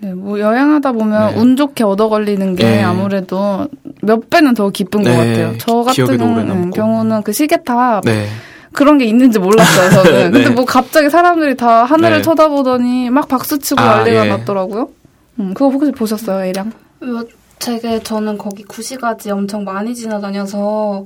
[0.00, 1.40] 네, 뭐 여행하다 보면 네.
[1.40, 2.82] 운 좋게 얻어 걸리는 게 네.
[2.82, 3.68] 아무래도
[4.02, 5.54] 몇 배는 더 기쁜 것 네, 같아요.
[5.58, 6.70] 저 같은.
[6.72, 8.26] 경우는 그 시계탑 네.
[8.72, 9.90] 그런 게 있는지 몰랐어요.
[9.90, 10.12] 저는.
[10.32, 10.40] 네.
[10.42, 12.22] 근데 뭐 갑자기 사람들이 다 하늘을 네.
[12.22, 14.30] 쳐다보더니 막 박수치고 아, 난리가 예.
[14.30, 14.88] 났더라고요.
[15.40, 16.72] 음, 그거 혹시 보셨어요, A량?
[17.00, 17.24] 뭐,
[17.58, 21.04] 되게 저는 거기 구시가지 엄청 많이 지나다녀서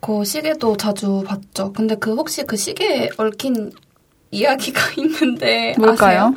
[0.00, 1.72] 그 시계도 자주 봤죠.
[1.72, 3.72] 근데 그 혹시 그 시계에 얽힌
[4.30, 6.18] 이야기가 있는데 뭘까요?
[6.26, 6.34] 아세요?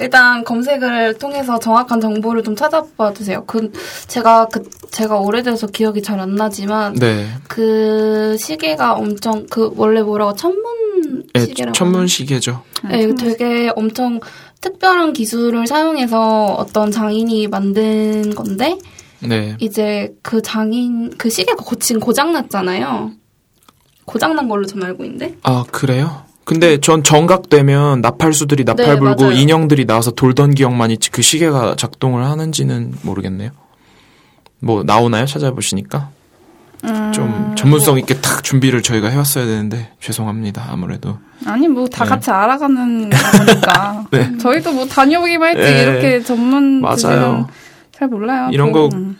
[0.00, 3.44] 일단 검색을 통해서 정확한 정보를 좀 찾아봐 주세요.
[3.46, 3.70] 그
[4.08, 7.26] 제가 그 제가 오래돼서 기억이 잘 안 나지만 네.
[7.46, 12.62] 그 시계가 엄청 그 원래 뭐라고 천문 네, 시계라고 천문 시계죠.
[12.88, 14.18] 네, 이거 되게 엄청
[14.62, 18.78] 특별한 기술을 사용해서 어떤 장인이 만든 건데
[19.24, 19.56] 네.
[19.60, 23.12] 이제 그 장인 그 시계가 고친 고장 났잖아요.
[24.04, 25.36] 고장 난 걸로 좀 알고 있는데.
[25.42, 26.22] 아, 그래요?
[26.44, 29.36] 근데 전 정각되면 나팔수들이 나팔 네, 불고 맞아요.
[29.36, 33.50] 인형들이 나와서 돌던 기억만 있지 그 시계가 작동을 하는지는 모르겠네요.
[34.58, 35.24] 뭐 나오나요?
[35.26, 36.10] 찾아보시니까
[36.84, 40.66] 음, 좀 전문성 있게 탁 준비를 저희가 해왔어야 되는데 죄송합니다.
[40.68, 42.10] 아무래도 아니 뭐다 네.
[42.10, 43.10] 같이 알아가는
[43.46, 44.04] 거니까.
[44.10, 44.36] 네.
[44.38, 45.82] 저희도 뭐 다녀오기만 했지 네.
[45.82, 46.96] 이렇게 전문 맞아요.
[46.96, 47.46] 지식은
[48.02, 48.48] 잘 몰라요.
[48.52, 49.16] 이런 저, 거- 음.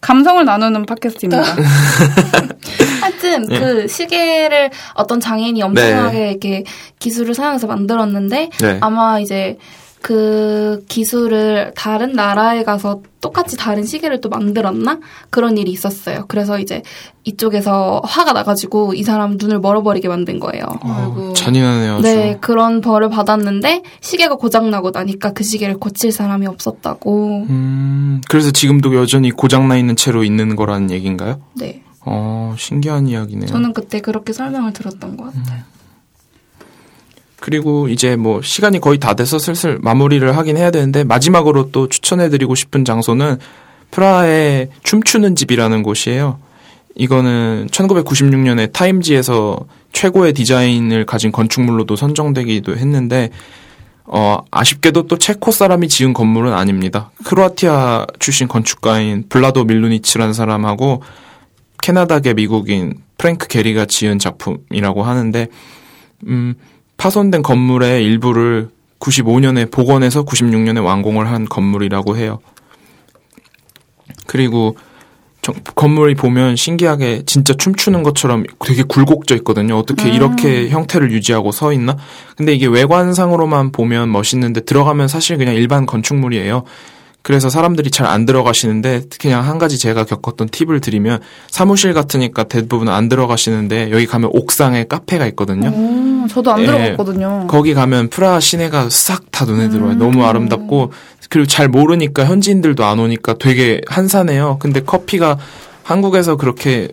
[0.00, 1.44] 감성을 나누는 팟캐스트입니다.
[3.00, 3.58] 하여튼 네.
[3.60, 6.64] 그 시계를 어떤 장인이 엄청나게 이렇게
[6.98, 8.78] 기술을 사용해서 만들었는데 네.
[8.80, 9.58] 아마 이제
[10.06, 15.00] 그 기술을 다른 나라에 가서 똑같이 다른 시계를 또 만들었나
[15.30, 16.26] 그런 일이 있었어요.
[16.28, 16.82] 그래서 이제
[17.24, 20.62] 이쪽에서 화가 나가지고 이 사람 눈을 멀어버리게 만든 거예요.
[20.80, 21.94] 어, 잔인하네요.
[21.94, 22.02] 아주.
[22.02, 27.46] 네, 그런 벌을 받았는데 시계가 고장 나고 나니까 그 시계를 고칠 사람이 없었다고.
[27.50, 31.40] 음, 그래서 지금도 여전히 고장나 있는 채로 있는 거라는 얘기인가요?
[31.54, 33.48] 네, 어, 신기한 이야기네요.
[33.48, 35.64] 저는 그때 그렇게 설명을 들었던 것 같아요.
[37.46, 42.56] 그리고 이제 뭐 시간이 거의 다 돼서 슬슬 마무리를 하긴 해야 되는데 마지막으로 또 추천해드리고
[42.56, 43.38] 싶은 장소는
[43.92, 46.40] 프라하의 춤추는 집이라는 곳이에요.
[46.96, 49.60] 이거는 1996년에 타임지에서
[49.92, 53.30] 최고의 디자인을 가진 건축물로도 선정되기도 했는데
[54.06, 57.12] 어, 아쉽게도 또 체코 사람이 지은 건물은 아닙니다.
[57.26, 61.04] 크로아티아 출신 건축가인 블라도 밀루니치라는 사람하고
[61.80, 65.46] 캐나다계 미국인 프랭크 게리가 지은 작품이라고 하는데
[66.26, 66.56] 음,
[66.96, 68.68] 파손된 건물의 일부를
[69.00, 72.38] 95년에 복원해서 96년에 완공을 한 건물이라고 해요.
[74.26, 74.76] 그리고
[75.42, 79.76] 정- 건물이 보면 신기하게 진짜 춤추는 것처럼 되게 굴곡져 있거든요.
[79.76, 81.96] 어떻게 이렇게 형태를 유지하고 서 있나?
[82.36, 86.64] 근데 이게 외관상으로만 보면 멋있는데 들어가면 사실 그냥 일반 건축물이에요.
[87.26, 91.18] 그래서 사람들이 잘 안 들어가시는데 그냥 한 가지 제가 겪었던 팁을 드리면
[91.50, 95.70] 사무실 같으니까 대부분 안 들어가시는데 여기 가면 옥상에 카페가 있거든요.
[95.70, 96.66] 오, 저도 안 예.
[96.66, 97.48] 들어갔거든요.
[97.48, 99.96] 거기 가면 프라하 시내가 싹 다 눈에 들어와요.
[99.96, 100.92] 너무 아름답고
[101.28, 104.58] 그리고 잘 모르니까 현지인들도 안 오니까 되게 한산해요.
[104.60, 105.36] 근데 커피가
[105.82, 106.90] 한국에서 그렇게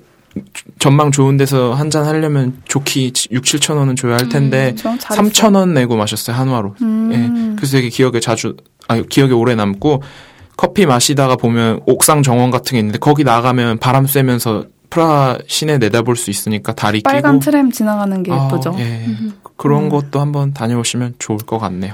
[0.80, 5.22] 전망 좋은 데서 한 잔 하려면 좋기 6, 7천 원은 줘야 할 텐데 좀 잘했어.
[5.22, 6.76] 3천 원 내고 마셨어요 한화로.
[6.82, 7.12] 음.
[7.52, 7.56] 예.
[7.56, 8.56] 그래서 되게 기억에 자주
[8.88, 10.02] 아 기억에 오래 남고
[10.58, 16.16] 커피 마시다가 보면 옥상 정원 같은 게 있는데 거기 나가면 바람 쐬면서 프라하 시내 내다볼
[16.16, 18.74] 수 있으니까 다리 빨간 끼고 트램 지나가는 게 예쁘죠.
[18.76, 19.06] 아, 예.
[19.56, 21.94] 그런 것도 한번 다녀오시면 좋을 것 같네요.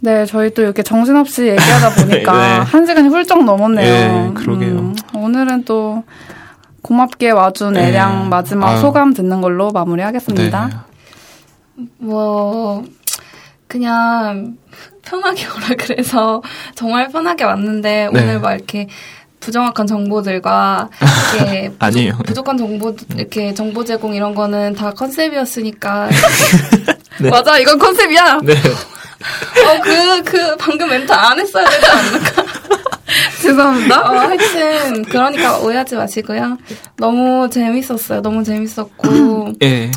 [0.00, 2.64] 네, 저희 또 이렇게 정신없이 얘기하다 보니까 네.
[2.64, 4.24] 한 시간이 훌쩍 넘었네요.
[4.28, 4.94] 네, 그러게요.
[5.14, 6.04] 오늘은 또
[6.90, 7.88] 고맙게 와준 네.
[7.88, 8.78] 애량 마지막 아유.
[8.80, 10.66] 소감 듣는 걸로 마무리하겠습니다.
[11.76, 11.84] 네.
[11.98, 12.84] 뭐
[13.66, 14.56] 그냥
[15.04, 16.42] 편하게 오라 그래서
[16.76, 18.20] 정말 편하게 왔는데 네.
[18.22, 18.86] 오늘 막 이렇게
[19.40, 20.88] 부정확한 정보들과
[21.34, 22.18] 이렇게 부족- 아니에요.
[22.24, 26.08] 부족한 정보 이렇게 정보 제공 이런 거는 다 컨셉이었으니까
[27.18, 27.30] 네.
[27.30, 28.40] 맞아, 이건 컨셉이야.
[28.44, 28.54] 네.
[28.54, 32.42] 어그 그 방금 멘트 안 했어야 되지 않을까?
[33.46, 34.00] 죄송합니다.
[34.00, 36.58] 어, 하여튼 그러니까 오해하지 마시고요.
[36.96, 38.22] 너무 재밌었어요.
[38.22, 39.90] 너무 재밌었고 예.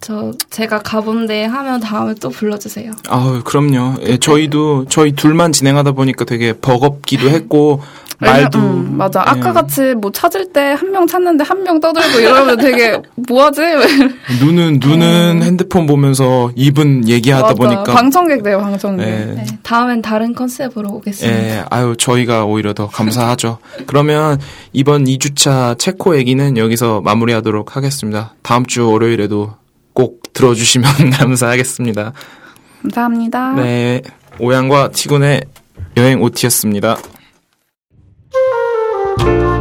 [0.00, 2.92] 저 제가 가본데 하면 다음에 또 불러주세요.
[3.08, 3.94] 아우, 그럼요.
[4.02, 7.80] 예, 저희도, 저희 둘만 진행하다 보니까 되게 버겁기도 했고,
[8.20, 8.58] 말도.
[8.58, 9.20] 음, 맞아.
[9.26, 9.30] 예.
[9.30, 13.60] 아까 같이 뭐 찾을 때 한 명 찾는데 한 명 떠들고 이러면 되게 뭐하지?
[14.40, 17.54] 눈은, 눈은 핸드폰 보면서 입은 얘기하다 맞아.
[17.54, 17.82] 보니까.
[17.84, 19.06] 방청객 돼요, 방청객.
[19.06, 19.10] 예.
[19.10, 21.38] 네, 다음엔 다른 컨셉으로 오겠습니다.
[21.38, 23.58] 예, 아유, 저희가 오히려 더 감사하죠.
[23.86, 24.38] 그러면
[24.72, 28.34] 이번 2주차 체코 얘기는 여기서 마무리하도록 하겠습니다.
[28.42, 29.54] 다음 주 월요일에도
[29.92, 32.12] 꼭 들어주시면 감사하겠습니다.
[32.82, 33.52] 감사합니다.
[33.54, 34.02] 네.
[34.38, 35.42] 오양과 티군의
[35.96, 36.96] 여행 OT였습니다.
[39.16, 39.53] Thank you.